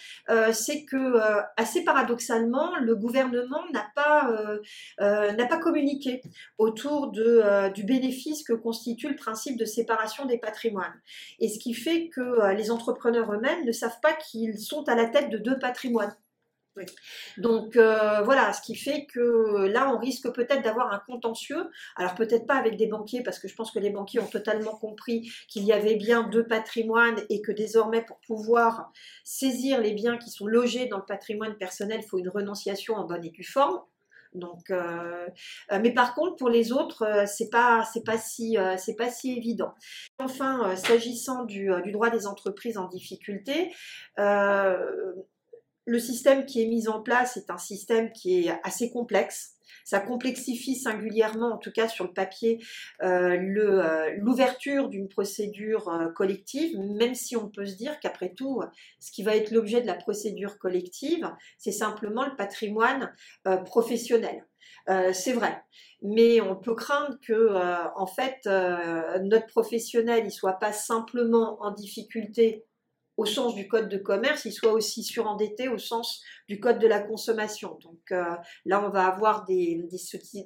c'est 0.53 0.85
que 0.85 1.17
assez 1.57 1.83
paradoxalement, 1.83 2.77
le 2.77 2.95
gouvernement 2.95 3.63
n'a 3.73 3.91
pas 3.93 5.57
communiqué 5.61 6.21
autour 6.57 7.11
du 7.11 7.83
bénéfice 7.83 8.43
que 8.43 8.53
constitue 8.53 9.09
le 9.09 9.15
principe 9.15 9.57
de 9.57 9.65
séparation 9.65 10.25
des 10.25 10.37
patrimoines. 10.37 11.01
Et 11.39 11.49
ce 11.49 11.59
qui 11.59 11.73
fait 11.73 12.07
que 12.07 12.53
les 12.53 12.71
entrepreneurs 12.71 13.33
eux-mêmes 13.33 13.65
ne 13.65 13.71
savent 13.71 13.99
pas 14.01 14.13
qu'ils 14.13 14.59
sont 14.59 14.87
à 14.87 14.95
la 14.95 15.07
tête 15.07 15.29
de 15.29 15.37
deux 15.37 15.59
patrimoines. 15.59 16.15
Donc 17.37 17.75
euh, 17.75 18.21
voilà, 18.21 18.53
ce 18.53 18.61
qui 18.61 18.75
fait 18.75 19.05
que 19.05 19.65
là, 19.67 19.93
on 19.93 19.97
risque 19.97 20.31
peut-être 20.33 20.63
d'avoir 20.63 20.93
un 20.93 20.99
contentieux. 20.99 21.69
Alors 21.95 22.15
peut-être 22.15 22.47
pas 22.47 22.55
avec 22.55 22.77
des 22.77 22.87
banquiers, 22.87 23.23
parce 23.23 23.39
que 23.39 23.47
je 23.47 23.55
pense 23.55 23.71
que 23.71 23.79
les 23.79 23.89
banquiers 23.89 24.19
ont 24.19 24.27
totalement 24.27 24.75
compris 24.75 25.29
qu'il 25.47 25.63
y 25.63 25.73
avait 25.73 25.95
bien 25.95 26.23
deux 26.23 26.45
patrimoines 26.45 27.21
et 27.29 27.41
que 27.41 27.51
désormais, 27.51 28.03
pour 28.03 28.19
pouvoir 28.25 28.91
saisir 29.23 29.81
les 29.81 29.93
biens 29.93 30.17
qui 30.17 30.29
sont 30.29 30.47
logés 30.47 30.87
dans 30.87 30.97
le 30.97 31.05
patrimoine 31.05 31.55
personnel, 31.57 31.99
il 32.03 32.07
faut 32.07 32.19
une 32.19 32.29
renonciation 32.29 32.95
en 32.95 33.05
bonne 33.05 33.25
et 33.25 33.31
due 33.31 33.43
forme. 33.43 33.81
Donc, 34.33 34.71
euh, 34.71 35.27
euh, 35.73 35.79
mais 35.81 35.93
par 35.93 36.15
contre, 36.15 36.37
pour 36.37 36.47
les 36.47 36.71
autres, 36.71 37.25
c'est 37.27 37.49
pas, 37.49 37.83
c'est 37.91 38.05
pas 38.05 38.17
si, 38.17 38.57
c'est 38.77 38.95
pas 38.95 39.09
si 39.09 39.35
évident. 39.35 39.73
Enfin, 40.19 40.73
s'agissant 40.77 41.43
du, 41.43 41.69
droit 41.91 42.09
des 42.09 42.27
entreprises 42.27 42.77
en 42.77 42.87
difficulté, 42.87 43.73
le 45.91 45.99
système 45.99 46.45
qui 46.45 46.61
est 46.61 46.67
mis 46.67 46.87
en 46.87 47.01
place 47.01 47.35
est 47.35 47.49
un 47.49 47.57
système 47.57 48.13
qui 48.13 48.47
est 48.47 48.53
assez 48.63 48.91
complexe. 48.91 49.57
Ça 49.83 49.99
complexifie 49.99 50.75
singulièrement, 50.75 51.55
en 51.55 51.57
tout 51.57 51.71
cas 51.71 51.89
sur 51.89 52.05
le 52.05 52.13
papier, 52.13 52.63
euh, 53.03 53.35
euh, 53.35 54.09
l'ouverture 54.17 54.87
d'une 54.87 55.09
procédure 55.09 55.89
euh, 55.89 56.07
collective, 56.13 56.79
même 56.79 57.13
si 57.13 57.35
on 57.35 57.49
peut 57.49 57.65
se 57.65 57.75
dire 57.75 57.99
qu'après 57.99 58.33
tout, 58.33 58.61
ce 59.01 59.11
qui 59.11 59.21
va 59.21 59.35
être 59.35 59.51
l'objet 59.51 59.81
de 59.81 59.87
la 59.87 59.95
procédure 59.95 60.59
collective, 60.59 61.29
c'est 61.57 61.73
simplement 61.73 62.25
le 62.25 62.37
patrimoine 62.37 63.13
professionnel. 63.65 64.45
c'est 64.87 65.33
vrai, 65.33 65.61
mais 66.01 66.39
on 66.39 66.55
peut 66.55 66.75
craindre 66.75 67.17
que, 67.21 67.53
en 67.95 68.07
fait, 68.07 68.45
notre 68.45 69.47
professionnel, 69.47 70.23
il 70.25 70.31
soit 70.31 70.59
pas 70.59 70.71
simplement 70.71 71.57
en 71.61 71.71
difficulté 71.71 72.65
au 73.21 73.25
sens 73.25 73.53
du 73.53 73.67
code 73.67 73.87
de 73.87 73.97
commerce, 73.99 74.45
il 74.45 74.51
soit 74.51 74.71
aussi 74.71 75.03
surendetté 75.03 75.67
au 75.67 75.77
sens 75.77 76.23
du 76.47 76.59
code 76.59 76.79
de 76.79 76.87
la 76.87 76.99
consommation. 76.99 77.77
Donc 77.83 78.11
euh, 78.11 78.23
là, 78.65 78.83
on 78.83 78.89
va 78.89 79.05
avoir 79.05 79.45
des, 79.45 79.85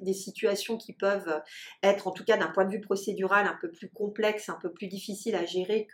des, 0.02 0.12
situations 0.12 0.76
qui 0.76 0.92
peuvent 0.92 1.40
être, 1.82 2.06
en 2.06 2.10
tout 2.10 2.24
cas 2.24 2.36
d'un 2.36 2.48
point 2.48 2.66
de 2.66 2.70
vue 2.70 2.82
procédural, 2.82 3.46
un 3.46 3.56
peu 3.62 3.70
plus 3.70 3.88
complexes, 3.88 4.50
un 4.50 4.58
peu 4.60 4.70
plus 4.70 4.88
difficiles 4.88 5.36
à 5.36 5.46
gérer 5.46 5.88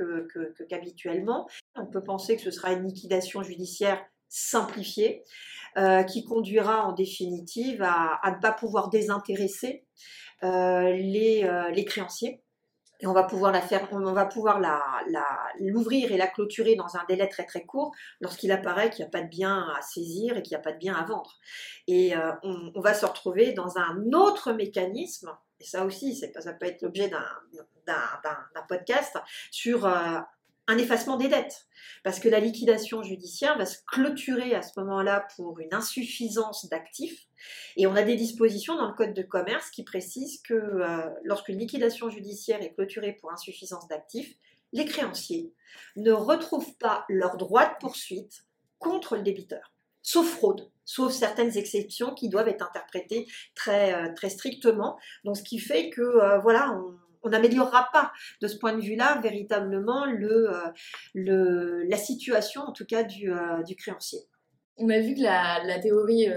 qu'habituellement. 0.69 1.45
Que, 1.45 1.83
on 1.83 1.87
peut 1.87 2.03
penser 2.03 2.35
que 2.35 2.43
ce 2.43 2.51
sera 2.51 2.73
une 2.73 2.89
liquidation 2.89 3.45
judiciaire 3.45 4.05
simplifiée, 4.29 5.23
euh, 5.77 6.03
qui 6.03 6.25
conduira 6.25 6.85
en 6.85 6.93
définitive 6.93 7.83
à, 7.83 8.21
ne 8.29 8.41
pas 8.41 8.53
pouvoir 8.53 8.89
désintéresser 8.91 9.85
euh, 10.43 10.91
les 10.91 11.85
créanciers 11.87 12.42
et 13.03 13.07
on 13.07 13.13
va 13.13 13.25
pouvoir 13.25 13.51
la 13.51 13.61
faire, 13.61 13.89
on 13.91 14.13
va 14.13 14.27
pouvoir 14.27 14.61
l'ouvrir 15.59 16.13
et 16.13 16.17
la 16.17 16.29
clôturer 16.29 16.77
dans 16.77 16.97
un 16.97 17.05
délai 17.09 17.29
très 17.29 17.45
très 17.45 17.65
court 17.65 17.93
lorsqu'il 18.21 18.53
apparaît 18.53 18.91
qu'il 18.91 19.05
n'y 19.05 19.09
a 19.09 19.11
pas 19.11 19.23
de 19.23 19.29
bien 19.29 19.67
à 19.77 19.83
saisir 19.83 20.37
et 20.37 20.43
qu'il 20.43 20.57
n'y 20.57 20.61
a 20.61 20.63
pas 20.63 20.73
de 20.73 20.79
bien 20.79 20.95
à 20.95 21.05
vendre. 21.05 21.37
Et 21.89 22.17
euh, 22.17 22.33
on, 22.45 22.81
va 22.81 22.95
se 22.95 23.05
retrouver 23.05 23.53
dans 23.53 23.77
un 23.77 24.13
autre 24.13 24.53
mécanisme, 24.53 25.37
et 25.61 25.65
ça 25.65 25.85
aussi, 25.85 26.17
ça 26.17 26.53
peut 26.53 26.67
être 26.67 26.83
l'objet 26.83 27.09
d'un, 27.09 27.27
d'un, 27.87 28.63
podcast, 28.69 29.17
sur 29.51 29.85
euh, 29.85 30.19
effacement 30.79 31.17
des 31.17 31.29
dettes. 31.29 31.67
Parce 32.05 32.19
que 32.19 32.29
la 32.29 32.41
liquidation 32.41 33.03
judiciaire 33.03 33.57
va 33.59 33.67
se 33.67 33.79
clôturer 33.87 34.55
à 34.55 34.63
ce 34.63 34.79
moment-là 34.81 35.27
pour 35.37 35.61
une 35.61 35.73
insuffisance 35.73 36.69
d'actifs. 36.69 37.27
Et 37.77 37.87
on 37.87 37.95
a 37.95 38.03
des 38.03 38.17
dispositions 38.17 38.77
dans 38.77 38.89
le 38.89 38.95
Code 38.95 39.15
de 39.15 39.23
commerce 39.23 39.71
qui 39.71 39.85
précisent 39.85 40.41
que 40.43 40.55
euh, 40.55 41.09
lorsqu'une 41.25 41.59
liquidation 41.59 42.11
judiciaire 42.11 42.61
est 42.63 42.75
clôturée 42.75 43.13
pour 43.21 43.33
insuffisance 43.33 43.87
d'actifs, 43.89 44.35
les 44.73 44.85
créanciers 44.85 45.53
ne 45.97 46.13
retrouvent 46.13 46.77
pas 46.79 47.05
leur 47.09 47.37
droit 47.37 47.67
de 47.67 47.75
poursuite 47.79 48.45
contre 48.79 49.17
le 49.17 49.23
débiteur, 49.23 49.73
sauf 50.03 50.29
fraude, 50.29 50.71
sauf 50.85 51.13
certaines 51.13 51.57
exceptions 51.57 52.15
qui 52.15 52.29
doivent 52.29 52.49
être 52.49 52.67
interprétées 52.67 53.27
très, 53.55 53.95
euh, 53.95 54.29
strictement. 54.29 54.99
Donc 55.25 55.37
ce 55.37 55.43
qui 55.43 55.59
fait 55.59 55.91
que 55.91 56.01
euh, 56.01 56.39
voilà, 56.39 56.73
on, 56.73 56.99
on 57.23 57.31
n'améliorera 57.31 57.89
pas 57.93 58.13
de 58.41 58.49
ce 58.49 58.57
point 58.57 58.75
de 58.75 58.81
vue-là 58.81 59.21
véritablement 59.23 60.07
le, 60.07 60.51
euh, 61.17 61.85
la 61.89 61.97
situation 61.97 62.63
en 62.63 62.73
tout 62.73 62.87
cas 62.87 63.03
du, 63.03 63.33
euh, 63.33 63.63
du 63.63 63.77
créancier. 63.77 64.21
On 64.79 64.89
a 64.89 64.99
vu 64.99 65.15
que 65.15 65.21
la, 65.21 65.79
théorie 65.81 66.29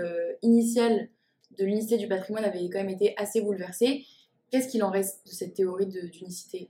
initiale 0.42 1.10
de 1.58 1.64
l'unicité 1.64 1.98
du 1.98 2.08
patrimoine 2.08 2.44
avait 2.44 2.70
quand 2.70 2.80
même 2.80 2.90
été 2.90 3.14
assez 3.18 3.42
bouleversée. 3.42 4.06
Qu'est-ce 4.52 4.68
qu'il 4.68 4.84
en 4.84 4.92
reste 4.92 5.26
de 5.26 5.32
cette 5.32 5.54
théorie 5.54 5.88
d'unicité? 5.88 6.70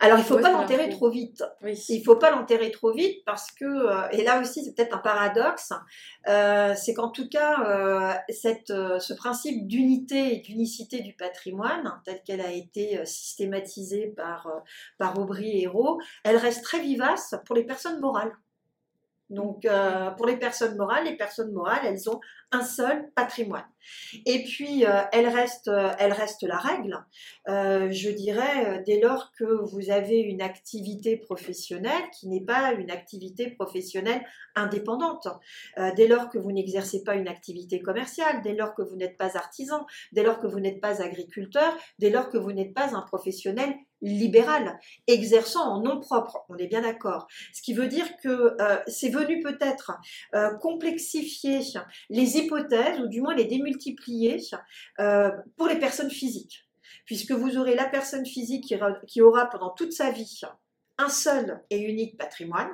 Alors, 0.00 0.18
il 0.18 0.22
ne 0.22 0.26
faut 0.26 0.38
pas 0.38 0.50
l'enterrer 0.50 0.88
trop 0.90 1.08
vite. 1.08 1.44
Il 1.62 1.98
ne 1.98 2.04
faut 2.04 2.16
pas 2.16 2.30
l'enterrer 2.30 2.70
trop 2.70 2.92
vite 2.92 3.24
parce 3.24 3.50
que, 3.52 3.64
euh, 3.64 4.08
et 4.10 4.24
là 4.24 4.40
aussi, 4.40 4.64
c'est 4.64 4.74
peut-être 4.74 4.94
un 4.94 4.98
paradoxe, 4.98 5.72
euh, 6.28 6.74
c'est 6.76 6.94
qu'en 6.94 7.10
tout 7.10 7.28
cas, 7.28 7.60
euh, 7.66 8.12
cette, 8.28 8.68
ce 8.68 9.14
principe 9.14 9.66
d'unité 9.66 10.34
et 10.34 10.40
d'unicité 10.40 11.00
du 11.00 11.14
patrimoine, 11.14 12.00
tel 12.04 12.22
qu'elle 12.22 12.40
a 12.40 12.50
été 12.50 13.04
systématisée 13.06 14.08
par, 14.16 14.48
par 14.98 15.18
Aubry 15.18 15.50
et 15.50 15.62
Hérault, 15.62 16.00
elle 16.24 16.36
reste 16.36 16.64
très 16.64 16.80
vivace 16.80 17.34
pour 17.46 17.54
les 17.54 17.64
personnes 17.64 18.00
morales. 18.00 18.32
Donc, 19.30 19.66
pour 20.16 20.26
les 20.26 20.36
personnes 20.36 20.76
morales, 20.76 21.04
les 21.04 21.16
personnes 21.16 21.52
morales, 21.52 21.80
elles 21.84 22.08
ont 22.08 22.20
un 22.54 22.62
seul 22.62 23.10
patrimoine. 23.14 23.66
Et 24.26 24.44
puis, 24.44 24.86
euh, 24.86 25.02
elle, 25.12 25.26
reste, 25.26 25.68
euh, 25.68 25.92
la 26.42 26.58
règle, 26.58 27.04
euh, 27.48 27.90
je 27.90 28.10
dirais, 28.10 28.82
dès 28.86 29.00
lors 29.00 29.32
que 29.32 29.44
vous 29.44 29.90
avez 29.90 30.20
une 30.20 30.40
activité 30.40 31.16
professionnelle 31.16 32.02
qui 32.18 32.28
n'est 32.28 32.44
pas 32.44 32.72
une 32.72 32.90
activité 32.90 33.50
professionnelle 33.50 34.24
indépendante, 34.54 35.26
dès 35.96 36.06
lors 36.06 36.28
que 36.28 36.38
vous 36.38 36.52
n'exercez 36.52 37.02
pas 37.02 37.16
une 37.16 37.28
activité 37.28 37.80
commerciale, 37.80 38.40
dès 38.42 38.54
lors 38.54 38.74
que 38.74 38.82
vous 38.82 38.96
n'êtes 38.96 39.16
pas 39.16 39.36
artisan, 39.36 39.84
dès 40.12 40.22
lors 40.22 40.38
que 40.38 40.46
vous 40.46 40.60
n'êtes 40.60 40.80
pas 40.80 41.02
agriculteur, 41.02 41.76
dès 41.98 42.10
lors 42.10 42.30
que 42.30 42.38
vous 42.38 42.52
n'êtes 42.52 42.72
pas 42.72 42.94
un 42.94 43.02
professionnel 43.02 43.74
libéral, 44.06 44.78
exerçant 45.06 45.72
en 45.72 45.82
nom 45.82 46.00
propre, 46.00 46.44
on 46.48 46.56
est 46.56 46.66
bien 46.66 46.82
d'accord. 46.82 47.26
Ce 47.52 47.62
qui 47.62 47.74
veut 47.74 47.88
dire 47.88 48.06
que 48.22 48.56
c'est 48.86 49.08
venu 49.08 49.40
peut-être 49.42 49.92
complexifier 50.60 51.60
les 52.10 52.36
hypothèses, 52.38 53.00
ou 53.00 53.08
du 53.08 53.20
moins 53.20 53.34
les 53.34 53.44
démultiplier 53.44 54.40
euh, 55.00 55.30
pour 55.56 55.68
les 55.68 55.78
personnes 55.78 56.10
physiques. 56.10 56.68
Puisque 57.06 57.32
vous 57.32 57.58
aurez 57.58 57.74
la 57.74 57.86
personne 57.86 58.24
physique 58.24 58.74
qui, 59.06 59.20
aura 59.20 59.46
pendant 59.46 59.70
toute 59.70 59.92
sa 59.92 60.10
vie 60.10 60.40
un 60.98 61.08
seul 61.08 61.62
et 61.70 61.80
unique 61.80 62.16
patrimoine, 62.16 62.70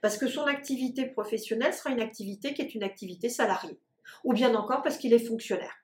parce 0.00 0.16
que 0.16 0.28
son 0.28 0.44
activité 0.44 1.06
professionnelle 1.06 1.72
sera 1.72 1.90
une 1.90 2.00
activité 2.00 2.54
qui 2.54 2.62
est 2.62 2.74
une 2.74 2.84
activité 2.84 3.28
salariée, 3.28 3.80
ou 4.22 4.32
bien 4.32 4.54
encore 4.54 4.82
parce 4.82 4.96
qu'il 4.96 5.12
est 5.12 5.26
fonctionnaire. 5.26 5.74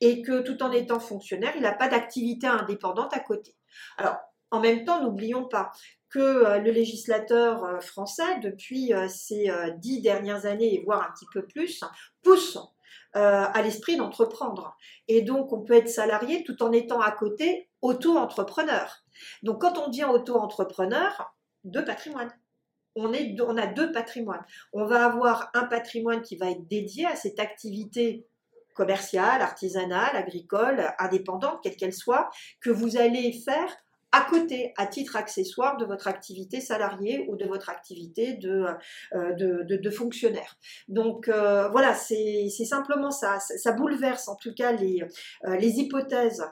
Et 0.00 0.22
que 0.22 0.40
tout 0.40 0.62
en 0.62 0.72
étant 0.72 1.00
fonctionnaire, 1.00 1.52
il 1.56 1.62
n'a 1.62 1.72
pas 1.72 1.88
d'activité 1.88 2.46
indépendante 2.46 3.14
à 3.14 3.20
côté. 3.20 3.54
Alors, 3.98 4.16
en 4.50 4.60
même 4.60 4.84
temps, 4.84 5.02
n'oublions 5.02 5.44
pas 5.44 5.72
que 6.08 6.18
euh, 6.18 6.58
le 6.58 6.70
législateur 6.72 7.64
euh, 7.64 7.80
français, 7.80 8.40
depuis 8.42 8.92
ces 9.08 9.50
dix 9.78 10.00
dernières 10.02 10.46
années, 10.46 10.82
voire 10.84 11.02
un 11.08 11.12
petit 11.12 11.26
peu 11.32 11.46
plus, 11.46 11.84
pousse 12.22 12.58
euh, 13.16 13.44
à 13.52 13.62
l'esprit 13.62 13.96
d'entreprendre. 13.96 14.76
Et 15.08 15.22
donc, 15.22 15.52
on 15.52 15.62
peut 15.62 15.74
être 15.74 15.88
salarié 15.88 16.44
tout 16.44 16.62
en 16.62 16.70
étant 16.70 17.00
à 17.00 17.10
côté 17.10 17.68
auto-entrepreneur. 17.82 19.02
Donc, 19.42 19.62
quand 19.62 19.78
on 19.78 19.88
dit 19.88 20.04
auto-entrepreneur, 20.04 21.34
deux 21.64 21.84
patrimoines. 21.84 22.32
On, 22.94 23.12
on 23.12 23.56
a 23.56 23.66
deux 23.66 23.90
patrimoines. 23.90 24.44
On 24.72 24.84
va 24.84 25.06
avoir 25.06 25.50
un 25.54 25.64
patrimoine 25.64 26.22
qui 26.22 26.36
va 26.36 26.50
être 26.50 26.68
dédié 26.68 27.04
à 27.04 27.16
cette 27.16 27.40
activité 27.40 28.28
commerciale, 28.80 29.42
artisanale, 29.42 30.16
agricole, 30.16 30.94
indépendante, 30.98 31.60
quelle 31.62 31.76
qu'elle 31.76 31.92
soit, 31.92 32.30
que 32.62 32.70
vous 32.70 32.96
allez 32.96 33.30
faire 33.44 33.70
à 34.12 34.22
côté, 34.22 34.72
à 34.76 34.86
titre 34.86 35.16
accessoire 35.16 35.76
de 35.76 35.84
votre 35.84 36.08
activité 36.08 36.60
salariée 36.60 37.26
ou 37.28 37.36
de 37.36 37.44
votre 37.44 37.70
activité 37.70 38.34
de, 38.34 38.64
euh, 39.14 39.32
de, 39.34 39.90
fonctionnaire. 39.90 40.56
Donc 40.88 41.28
euh, 41.28 41.68
voilà, 41.68 41.94
c'est 41.94 42.48
simplement 42.48 43.10
ça. 43.10 43.38
Ça 43.40 43.72
bouleverse 43.72 44.28
en 44.28 44.36
tout 44.36 44.54
cas 44.54 44.72
les, 44.72 45.02
euh, 45.44 45.56
les 45.56 45.78
hypothèses 45.78 46.44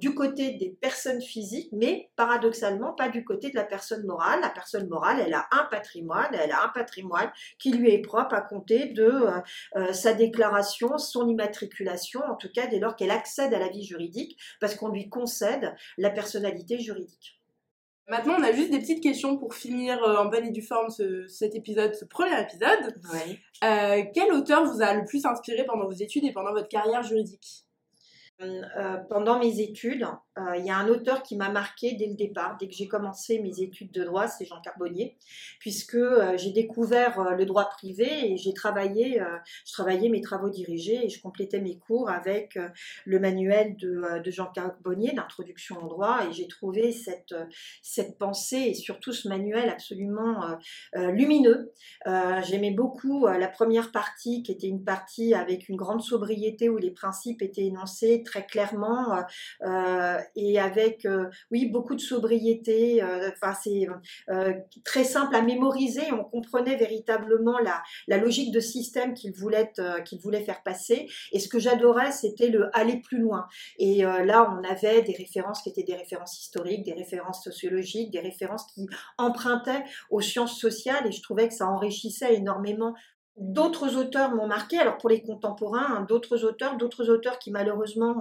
du 0.00 0.14
côté 0.14 0.52
des 0.52 0.76
personnes 0.80 1.20
physiques, 1.20 1.70
mais 1.72 2.10
paradoxalement 2.14 2.92
pas 2.92 3.08
du 3.08 3.24
côté 3.24 3.50
de 3.50 3.56
la 3.56 3.64
personne 3.64 4.06
morale. 4.06 4.40
La 4.40 4.50
personne 4.50 4.88
morale, 4.88 5.22
elle 5.24 5.34
a 5.34 5.46
un 5.50 5.64
patrimoine, 5.64 6.28
elle 6.32 6.52
a 6.52 6.64
un 6.64 6.68
patrimoine 6.68 7.30
qui 7.58 7.72
lui 7.72 7.90
est 7.90 8.00
propre 8.00 8.34
à 8.34 8.42
compter 8.42 8.86
de 8.86 9.26
sa 9.92 10.12
déclaration, 10.14 10.98
son 10.98 11.28
immatriculation, 11.28 12.20
en 12.30 12.36
tout 12.36 12.50
cas 12.54 12.66
dès 12.66 12.78
lors 12.78 12.94
qu'elle 12.94 13.10
accède 13.10 13.52
à 13.54 13.58
la 13.58 13.68
vie 13.68 13.84
juridique, 13.84 14.38
parce 14.60 14.76
qu'on 14.76 14.88
lui 14.88 15.08
concède 15.08 15.74
la 15.98 16.10
personnalité 16.10 16.78
juridique 16.78 16.85
juridique. 16.86 17.40
Maintenant, 18.08 18.36
on 18.38 18.42
a 18.42 18.52
juste 18.52 18.70
des 18.70 18.78
petites 18.78 19.02
questions 19.02 19.36
pour 19.36 19.54
finir 19.54 20.02
euh, 20.04 20.16
en 20.16 20.26
bonne 20.26 20.44
et 20.44 20.52
due 20.52 20.62
forme 20.62 20.90
ce, 20.90 21.26
cet 21.26 21.56
épisode, 21.56 21.92
ce 21.94 22.04
premier 22.04 22.40
épisode. 22.40 22.94
Euh, 23.64 24.04
quel 24.14 24.32
auteur 24.32 24.64
vous 24.64 24.80
a 24.80 24.94
le 24.94 25.04
plus 25.04 25.26
inspiré 25.26 25.64
pendant 25.64 25.86
vos 25.86 25.92
études 25.92 26.24
et 26.24 26.32
pendant 26.32 26.52
votre 26.52 26.68
carrière 26.68 27.02
juridique? 27.02 27.66
Euh, 28.40 28.96
pendant 29.08 29.38
mes 29.40 29.60
études, 29.60 30.06
il 30.56 30.64
y 30.64 30.70
a 30.70 30.76
un 30.76 30.88
auteur 30.88 31.22
qui 31.22 31.36
m'a 31.36 31.48
marqué 31.48 31.94
dès 31.94 32.06
le 32.06 32.14
départ, 32.14 32.56
dès 32.58 32.68
que 32.68 32.74
j'ai 32.74 32.88
commencé 32.88 33.38
mes 33.40 33.60
études 33.60 33.90
de 33.90 34.04
droit, 34.04 34.28
c'est 34.28 34.44
Jean 34.44 34.60
Carbonnier, 34.60 35.16
puisque 35.58 35.94
euh, 35.94 36.36
j'ai 36.36 36.50
découvert 36.50 37.34
le 37.36 37.46
droit 37.46 37.68
privé 37.68 38.32
et 38.32 38.36
j'ai 38.36 38.52
travaillé, 38.52 39.20
je 39.66 39.72
travaillais 39.72 40.08
mes 40.08 40.20
travaux 40.20 40.50
dirigés 40.50 41.04
et 41.04 41.08
je 41.08 41.20
complétais 41.20 41.60
mes 41.60 41.78
cours 41.78 42.10
avec 42.10 42.58
le 43.04 43.18
manuel 43.18 43.76
de, 43.76 44.22
de 44.22 44.30
Jean 44.30 44.46
Carbonnier, 44.46 45.12
d'introduction 45.12 45.82
au 45.82 45.88
droit, 45.88 46.20
et 46.28 46.32
j'ai 46.32 46.48
trouvé 46.48 46.92
cette, 46.92 47.34
cette 47.82 48.18
pensée 48.18 48.68
et 48.68 48.74
surtout 48.74 49.12
ce 49.12 49.28
manuel 49.28 49.68
absolument 49.68 50.56
lumineux. 50.94 51.72
J'aimais 52.04 52.72
beaucoup 52.72 53.26
la 53.26 53.48
première 53.48 53.92
partie 53.92 54.42
qui 54.42 54.52
était 54.52 54.68
une 54.68 54.84
partie 54.84 55.34
avec 55.34 55.68
une 55.68 55.76
grande 55.76 56.02
sobriété 56.02 56.68
où 56.68 56.76
les 56.76 56.90
principes 56.90 57.42
étaient 57.42 57.64
énoncés 57.64 58.22
très 58.24 58.46
clairement 58.46 59.16
euh, 59.16 59.22
euh, 59.62 60.18
et 60.34 60.58
avec, 60.58 61.04
euh, 61.04 61.26
oui, 61.50 61.66
beaucoup 61.66 61.94
de 61.94 62.00
sobriété. 62.00 63.02
Enfin, 63.02 63.54
c'est 63.62 63.86
très 64.84 65.04
simple 65.04 65.34
à 65.34 65.42
mémoriser. 65.42 66.02
On 66.12 66.24
comprenait 66.24 66.76
véritablement 66.76 67.58
la, 67.58 67.82
la 68.08 68.18
logique 68.18 68.52
de 68.52 68.60
système 68.60 69.14
qu'il 69.14 69.32
voulait, 69.32 69.72
qu'il 70.04 70.20
voulait 70.20 70.44
faire 70.44 70.62
passer. 70.62 71.08
Et 71.32 71.40
ce 71.40 71.48
que 71.48 71.58
j'adorais, 71.58 72.12
c'était 72.12 72.48
le 72.48 72.70
aller 72.76 73.00
plus 73.00 73.18
loin. 73.18 73.46
Et 73.78 74.02
là, 74.02 74.50
on 74.50 74.64
avait 74.68 75.02
des 75.02 75.14
références 75.14 75.62
qui 75.62 75.70
étaient 75.70 75.82
des 75.82 75.94
références 75.94 76.40
historiques, 76.40 76.84
des 76.84 76.94
références 76.94 77.42
sociologiques, 77.42 78.10
des 78.10 78.20
références 78.20 78.66
qui 78.74 78.86
empruntaient 79.18 79.84
aux 80.10 80.20
sciences 80.20 80.58
sociales. 80.58 81.06
Et 81.06 81.12
je 81.12 81.22
trouvais 81.22 81.48
que 81.48 81.54
ça 81.54 81.66
enrichissait 81.66 82.34
énormément 82.34 82.94
D'autres 83.36 83.96
auteurs 83.96 84.34
m'ont 84.34 84.46
marqué, 84.46 84.78
alors 84.78 84.96
pour 84.96 85.10
les 85.10 85.22
contemporains, 85.22 85.86
hein, 85.90 86.06
d'autres 86.08 86.44
auteurs, 86.44 86.78
d'autres 86.78 87.10
auteurs 87.10 87.38
qui 87.38 87.50
malheureusement 87.50 88.16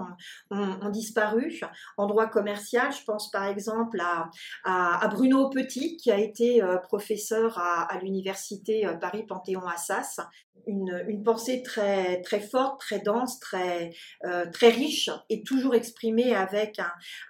ont, 0.51 0.89
disparu 0.89 1.61
en 1.95 2.05
droit 2.05 2.27
commercial. 2.27 2.91
Je 2.91 3.03
pense 3.05 3.31
par 3.31 3.45
exemple 3.45 4.01
à, 4.65 5.07
Bruno 5.09 5.49
Petit, 5.49 5.95
qui 5.95 6.11
a 6.11 6.17
été 6.17 6.61
euh, 6.61 6.77
professeur 6.77 7.57
à, 7.57 7.97
l'université 8.01 8.85
euh, 8.85 8.95
Paris-Panthéon-Assas, 8.95 10.19
une, 10.67 11.23
pensée 11.23 11.63
très, 11.63 12.21
très 12.21 12.39
forte, 12.39 12.79
très 12.79 12.99
dense, 12.99 13.39
très, 13.39 13.93
euh, 14.25 14.45
très 14.51 14.69
riche 14.69 15.09
et 15.29 15.43
toujours 15.43 15.75
exprimée 15.75 16.35
avec 16.35 16.79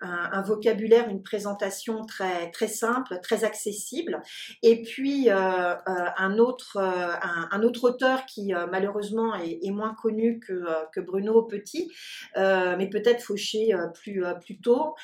un, 0.02 0.42
vocabulaire, 0.42 1.10
une 1.10 1.24
présentation 1.24 2.06
très, 2.06 2.52
très 2.52 2.68
simple, 2.68 3.20
très 3.24 3.44
accessible. 3.44 4.22
Et 4.64 4.82
puis 4.82 5.30
euh, 5.30 5.36
euh, 5.36 5.76
un, 6.18 6.38
autre, 6.38 6.78
un, 6.78 7.64
autre 7.64 7.90
auteur 7.90 8.26
qui 8.26 8.54
malheureusement 8.72 9.36
est, 9.36 9.72
moins 9.72 9.96
connu 9.96 10.40
que, 10.40 10.64
que 10.94 11.00
Bruno 11.00 11.44
Petit, 11.44 11.92
mais 12.36 12.90
peut-être 12.90 13.22
fauché 13.22 13.74
plus, 13.94 14.24
plus 14.42 14.58
tôt, 14.60 14.96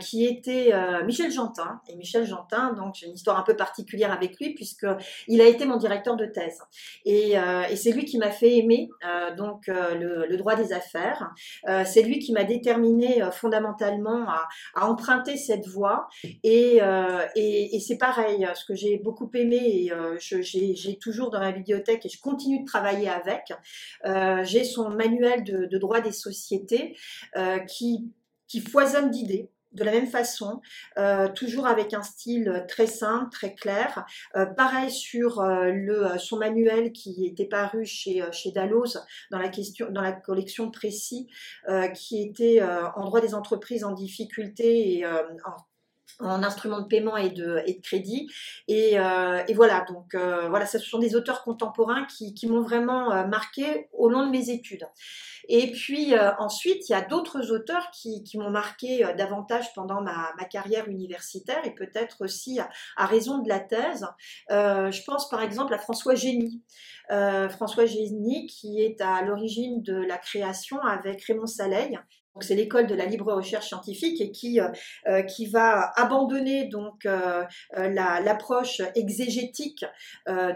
qui 0.00 0.24
était 0.24 0.72
Michel 1.04 1.30
Jantin. 1.30 1.80
Et 1.88 1.96
Michel 1.96 2.26
Jantin, 2.26 2.72
donc 2.74 2.94
j'ai 2.94 3.06
une 3.06 3.14
histoire 3.14 3.38
un 3.38 3.42
peu 3.42 3.56
particulière 3.56 4.12
avec 4.12 4.38
lui 4.40 4.54
puisqu'il 4.54 5.40
a 5.40 5.44
été 5.46 5.64
mon 5.64 5.76
directeur 5.76 6.16
de 6.16 6.26
thèse. 6.26 6.60
Et 7.04 7.36
et 7.70 7.76
c'est 7.76 7.92
lui 7.92 8.04
qui 8.04 8.18
m'a 8.18 8.30
fait 8.30 8.56
aimer 8.56 8.88
euh, 9.04 9.34
donc 9.34 9.68
euh, 9.68 10.26
le, 10.28 10.36
droit 10.36 10.54
des 10.56 10.72
affaires. 10.72 11.30
Euh, 11.68 11.84
c'est 11.84 12.02
lui 12.02 12.18
qui 12.18 12.32
m'a 12.32 12.44
déterminé 12.44 13.22
fondamentalement 13.32 14.26
à, 14.28 14.48
emprunter 14.86 15.36
cette 15.36 15.66
voie. 15.66 16.08
Et, 16.42 16.80
c'est 17.80 17.98
pareil, 17.98 18.46
ce 18.54 18.64
que 18.64 18.74
j'ai 18.74 18.98
beaucoup 18.98 19.30
aimé 19.34 19.56
et 19.56 19.92
j'ai 20.20 20.98
toujours 20.98 21.30
dans 21.30 21.40
la 21.40 21.52
bibliothèque 21.52 22.04
et 22.06 22.08
je 22.08 22.20
continue 22.20 22.60
de 22.60 22.66
travailler 22.66 23.08
avec. 23.08 23.52
j'ai 24.44 24.64
son 24.64 24.90
manuel 24.90 25.44
de, 25.44 25.66
de, 25.66 25.78
droit 25.78 26.00
des 26.00 26.12
sociétés 26.12 26.96
qui 27.68 28.10
qui 28.48 28.60
foisonne 28.60 29.10
d'idées 29.10 29.50
de 29.76 29.84
la 29.84 29.92
même 29.92 30.06
façon, 30.06 30.60
euh, 30.98 31.28
toujours 31.28 31.66
avec 31.66 31.92
un 31.92 32.02
style 32.02 32.64
très 32.66 32.86
simple, 32.86 33.30
très 33.30 33.54
clair. 33.54 34.06
Euh, 34.34 34.46
pareil 34.46 34.90
sur 34.90 35.40
euh, 35.40 36.16
son 36.18 36.38
manuel 36.38 36.92
qui 36.92 37.26
était 37.26 37.44
paru 37.44 37.84
chez, 37.84 38.22
Dalloz 38.54 39.04
dans 39.30 39.38
la, 39.38 40.12
collection 40.12 40.70
Précis, 40.70 41.28
qui 41.94 42.22
était 42.22 42.62
en 42.62 43.04
droit 43.04 43.20
des 43.20 43.34
entreprises 43.34 43.84
en 43.84 43.92
difficulté 43.92 44.98
et 44.98 45.06
en 45.06 45.56
en 46.18 46.42
instruments 46.42 46.80
de 46.80 46.86
paiement 46.86 47.18
et 47.18 47.28
de, 47.28 47.62
crédit. 47.82 48.30
Et, 48.68 48.96
voilà, 49.54 49.84
donc 49.88 50.14
voilà, 50.14 50.64
ce 50.64 50.78
sont 50.78 50.98
des 50.98 51.14
auteurs 51.14 51.42
contemporains 51.42 52.06
qui, 52.06 52.46
m'ont 52.46 52.62
vraiment 52.62 53.26
marqué 53.26 53.88
au 53.92 54.08
long 54.08 54.24
de 54.26 54.30
mes 54.30 54.48
études. 54.50 54.86
Et 55.48 55.70
puis 55.70 56.14
ensuite, 56.38 56.88
il 56.88 56.92
y 56.92 56.94
a 56.94 57.02
d'autres 57.02 57.52
auteurs 57.52 57.90
qui, 57.92 58.22
m'ont 58.34 58.50
marqué 58.50 59.06
davantage 59.16 59.72
pendant 59.74 60.00
ma, 60.00 60.32
carrière 60.50 60.88
universitaire 60.88 61.64
et 61.64 61.74
peut-être 61.74 62.24
aussi 62.24 62.60
à, 62.60 63.06
raison 63.06 63.38
de 63.38 63.48
la 63.48 63.60
thèse. 63.60 64.06
je 64.50 65.04
pense 65.04 65.28
par 65.28 65.42
exemple 65.42 65.74
à 65.74 65.78
François 65.78 66.14
Génie. 66.14 66.62
François 67.50 67.86
Génie 67.86 68.46
qui 68.46 68.80
est 68.82 69.00
à 69.00 69.22
l'origine 69.22 69.82
de 69.82 69.96
la 69.96 70.18
création 70.18 70.80
avec 70.80 71.22
Raymond 71.24 71.46
Saleil 71.46 71.98
c'est 72.40 72.54
l'école 72.54 72.86
de 72.86 72.94
la 72.94 73.06
libre 73.06 73.32
recherche 73.32 73.68
scientifique 73.68 74.20
et 74.20 74.30
qui, 74.30 74.60
euh, 74.60 74.68
euh, 75.08 75.22
qui 75.22 75.46
va 75.46 75.92
abandonner 75.96 76.68
donc 76.68 77.06
euh, 77.06 77.44
l'approche 77.76 78.82
exégétique 78.94 79.84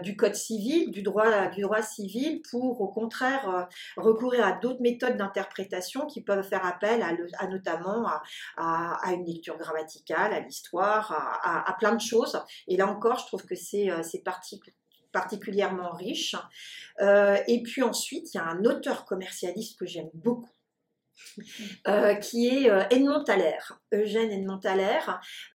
du 0.03 0.15
code 0.15 0.35
civil, 0.35 0.91
du 0.91 1.01
droit, 1.01 1.47
du 1.47 1.61
droit 1.61 1.81
civil, 1.81 2.41
pour 2.49 2.81
au 2.81 2.87
contraire 2.87 3.67
recourir 3.97 4.45
à 4.45 4.53
méthodes 4.81 5.17
d'interprétation 5.17 6.05
qui 6.05 6.21
peuvent 6.21 6.47
faire 6.47 6.65
appel 6.65 7.03
à, 7.03 7.47
notamment 7.47 8.07
à, 8.07 8.21
à, 8.57 9.13
une 9.13 9.25
lecture 9.25 9.57
grammaticale, 9.57 10.33
à 10.33 10.39
l'histoire, 10.39 11.11
à, 11.11 11.69
à, 11.69 11.73
plein 11.73 11.93
de 11.93 12.01
choses. 12.01 12.41
Et 12.67 12.77
là 12.77 12.87
encore, 12.87 13.19
je 13.19 13.25
trouve 13.27 13.45
que 13.45 13.55
c'est 13.55 13.89
particulièrement 15.11 15.91
riche. 15.91 16.35
et 16.99 17.63
puis 17.63 17.83
ensuite, 17.83 18.33
il 18.33 18.37
y 18.37 18.39
a 18.39 18.45
un 18.45 18.65
auteur 18.65 19.05
commercialiste 19.05 19.77
que 19.79 19.85
j'aime 19.85 20.09
beaucoup 20.13 20.49
euh, 21.87 22.15
qui 22.15 22.47
est 22.47 22.69
euh, 22.69 22.83
Edmond 22.89 23.23
Thaler, 23.23 23.57
Eugène 23.93 24.31
Edmond 24.31 24.59
Thaler, 24.59 24.99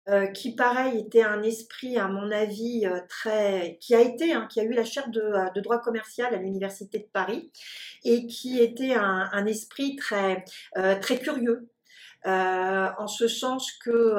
euh, 0.09 0.27
qui 0.27 0.55
pareil 0.55 0.99
était 0.99 1.23
un 1.23 1.43
esprit, 1.43 1.97
à 1.97 2.09
mon 2.09 2.31
avis, 2.31 2.85
très, 3.09 3.79
qui 3.81 3.95
a 3.95 4.01
été, 4.01 4.33
hein, 4.33 4.47
qui 4.51 4.61
a 4.61 4.65
eu 4.65 4.73
la 4.73 4.85
chaire 4.85 5.09
de, 5.11 5.61
droit 5.61 5.81
commercial 5.81 6.35
à 6.35 6.39
l'université 6.39 6.99
de 6.99 7.09
Paris, 7.13 7.51
et 8.05 8.27
qui 8.27 8.61
était 8.61 8.95
un, 8.95 9.47
esprit 9.47 9.97
très, 9.97 10.45
très 11.01 11.19
curieux, 11.19 11.69
en 12.25 13.07
ce 13.07 13.29
sens 13.29 13.73
que 13.85 14.17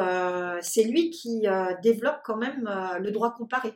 c'est 0.61 0.83
lui 0.83 1.09
qui 1.09 1.45
développe 1.81 2.21
quand 2.23 2.37
même 2.37 2.69
le 2.99 3.11
droit 3.11 3.33
comparé. 3.35 3.73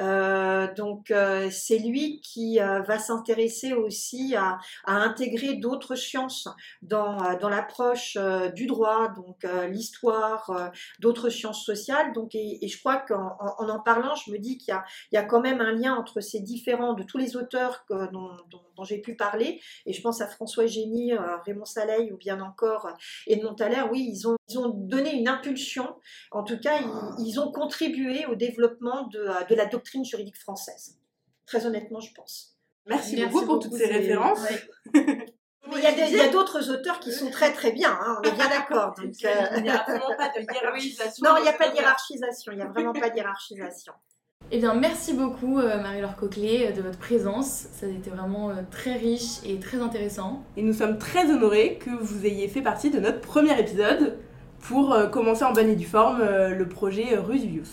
Euh, 0.00 0.72
donc 0.74 1.10
euh, 1.10 1.48
c'est 1.50 1.78
lui 1.78 2.20
qui 2.20 2.60
euh, 2.60 2.82
va 2.82 2.98
s'intéresser 2.98 3.72
aussi 3.72 4.36
à, 4.36 4.58
à 4.84 4.94
intégrer 4.94 5.54
d'autres 5.54 5.94
sciences 5.94 6.48
dans, 6.82 7.16
dans 7.40 7.48
l'approche 7.48 8.18
du 8.54 8.66
droit, 8.66 9.08
donc 9.08 9.46
l'histoire, 9.70 10.72
d'autres 11.00 11.30
sciences 11.30 11.64
sociales. 11.64 12.12
Donc, 12.12 12.34
et, 12.34 12.64
et 12.64 12.68
je 12.68 12.78
crois 12.78 12.96
qu'en 12.96 13.36
en, 13.40 13.68
en, 13.68 13.80
parlant, 13.80 14.14
je 14.14 14.30
me 14.30 14.38
dis 14.38 14.58
qu'il 14.58 14.74
y, 15.12 15.14
y 15.14 15.18
a, 15.18 15.24
quand 15.24 15.40
même 15.40 15.60
un 15.60 15.72
lien 15.72 15.94
entre 15.94 16.20
ces 16.20 16.40
différents, 16.40 16.94
de 16.94 17.02
tous 17.02 17.18
les 17.18 17.36
auteurs 17.36 17.84
que, 17.86 18.10
dont, 18.12 18.30
dont, 18.50 18.60
dont 18.76 18.84
j'ai 18.84 19.00
pu 19.00 19.16
parler. 19.16 19.60
Et 19.86 19.92
je 19.92 20.02
pense 20.02 20.20
à 20.20 20.26
François 20.26 20.66
Génie, 20.66 21.12
Raymond 21.44 21.64
Saleil 21.64 22.12
ou 22.12 22.16
bien 22.16 22.40
encore 22.40 22.88
Edmond 23.26 23.54
Thaler. 23.54 23.82
Oui, 23.90 24.06
ils 24.10 24.28
ont, 24.28 24.36
ils 24.48 24.58
ont 24.58 24.68
donné 24.68 25.14
une 25.14 25.28
impulsion. 25.28 25.96
En 26.30 26.42
tout 26.42 26.58
cas, 26.58 26.80
ils, 26.80 27.26
ils 27.26 27.40
ont 27.40 27.50
contribué 27.50 28.26
au 28.26 28.34
développement 28.34 29.06
de, 29.08 29.48
de 29.48 29.54
la 29.54 29.66
doctrine 29.66 29.85
juridique 30.04 30.38
française. 30.38 30.98
Très 31.46 31.66
honnêtement, 31.66 32.00
je 32.00 32.12
pense. 32.12 32.56
Merci, 32.86 33.24
beaucoup 33.24 33.44
pour 33.44 33.58
toutes 33.58 33.74
ces 33.74 33.86
références. 33.86 34.40
Mais 35.68 35.82
il 36.08 36.16
y 36.16 36.20
a 36.20 36.28
d'autres 36.28 36.70
auteurs 36.70 37.00
qui 37.00 37.12
sont 37.12 37.28
très 37.28 37.52
très 37.52 37.72
bien, 37.72 37.90
hein, 37.90 38.20
on 38.20 38.28
est 38.28 38.32
bien 38.32 38.48
d'accord. 38.48 38.94
Il 39.02 39.10
n'y 39.62 39.70
a 39.70 39.82
vraiment 39.82 40.16
pas 40.16 40.28
de 40.28 40.40
hiérarchisation. 40.54 41.24
Non, 41.24 41.36
il 41.38 41.42
n'y 41.42 41.48
a 41.48 41.52
pas 41.52 41.70
de 41.70 41.74
hiérarchisation, 41.74 42.52
il 42.52 42.56
n'y 42.56 42.62
a 42.62 42.68
vraiment 42.68 42.92
pas 42.92 43.10
de 43.10 43.16
hiérarchisation. 43.16 43.92
Eh 44.52 44.58
bien, 44.58 44.74
merci 44.74 45.12
beaucoup 45.12 45.58
euh, 45.58 45.82
Marie-Laure 45.82 46.14
Coquelet 46.14 46.68
euh, 46.68 46.72
de 46.72 46.80
votre 46.80 46.98
présence. 46.98 47.66
Ça 47.72 47.86
a 47.86 47.88
été 47.88 48.10
vraiment 48.10 48.50
euh, 48.50 48.62
très 48.70 48.94
riche 48.94 49.42
et 49.44 49.58
très 49.58 49.80
intéressant. 49.80 50.44
Et 50.56 50.62
nous 50.62 50.72
sommes 50.72 50.98
très 50.98 51.28
honorés 51.32 51.78
que 51.78 51.90
vous 51.90 52.24
ayez 52.24 52.46
fait 52.46 52.62
partie 52.62 52.90
de 52.90 53.00
notre 53.00 53.20
premier 53.20 53.58
épisode 53.58 54.18
pour 54.60 54.96
commencer 55.10 55.44
en 55.44 55.52
bonne 55.52 55.68
et 55.68 55.74
due 55.74 55.86
forme 55.86 56.24
le 56.24 56.68
projet 56.68 57.16
Rusius. 57.16 57.68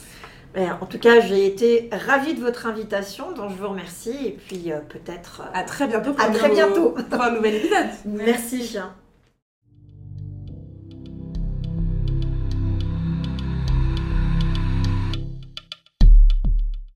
En 0.55 0.85
tout 0.85 0.99
cas, 0.99 1.19
j'ai 1.19 1.45
été 1.45 1.89
ravie 1.91 2.33
de 2.33 2.41
votre 2.41 2.67
invitation, 2.67 3.31
dont 3.31 3.49
je 3.49 3.55
vous 3.55 3.69
remercie. 3.69 4.27
Et 4.27 4.31
puis 4.31 4.71
euh, 4.71 4.79
peut-être. 4.79 5.41
à 5.53 5.63
très 5.63 5.87
bientôt. 5.87 6.13
Pour 6.13 6.23
à 6.23 6.29
très 6.29 6.49
bientôt. 6.49 6.95
Pour 7.09 7.21
un 7.21 7.31
nouvel 7.31 7.55
épisode. 7.55 7.87
Merci, 8.05 8.65
Jean. 8.65 8.91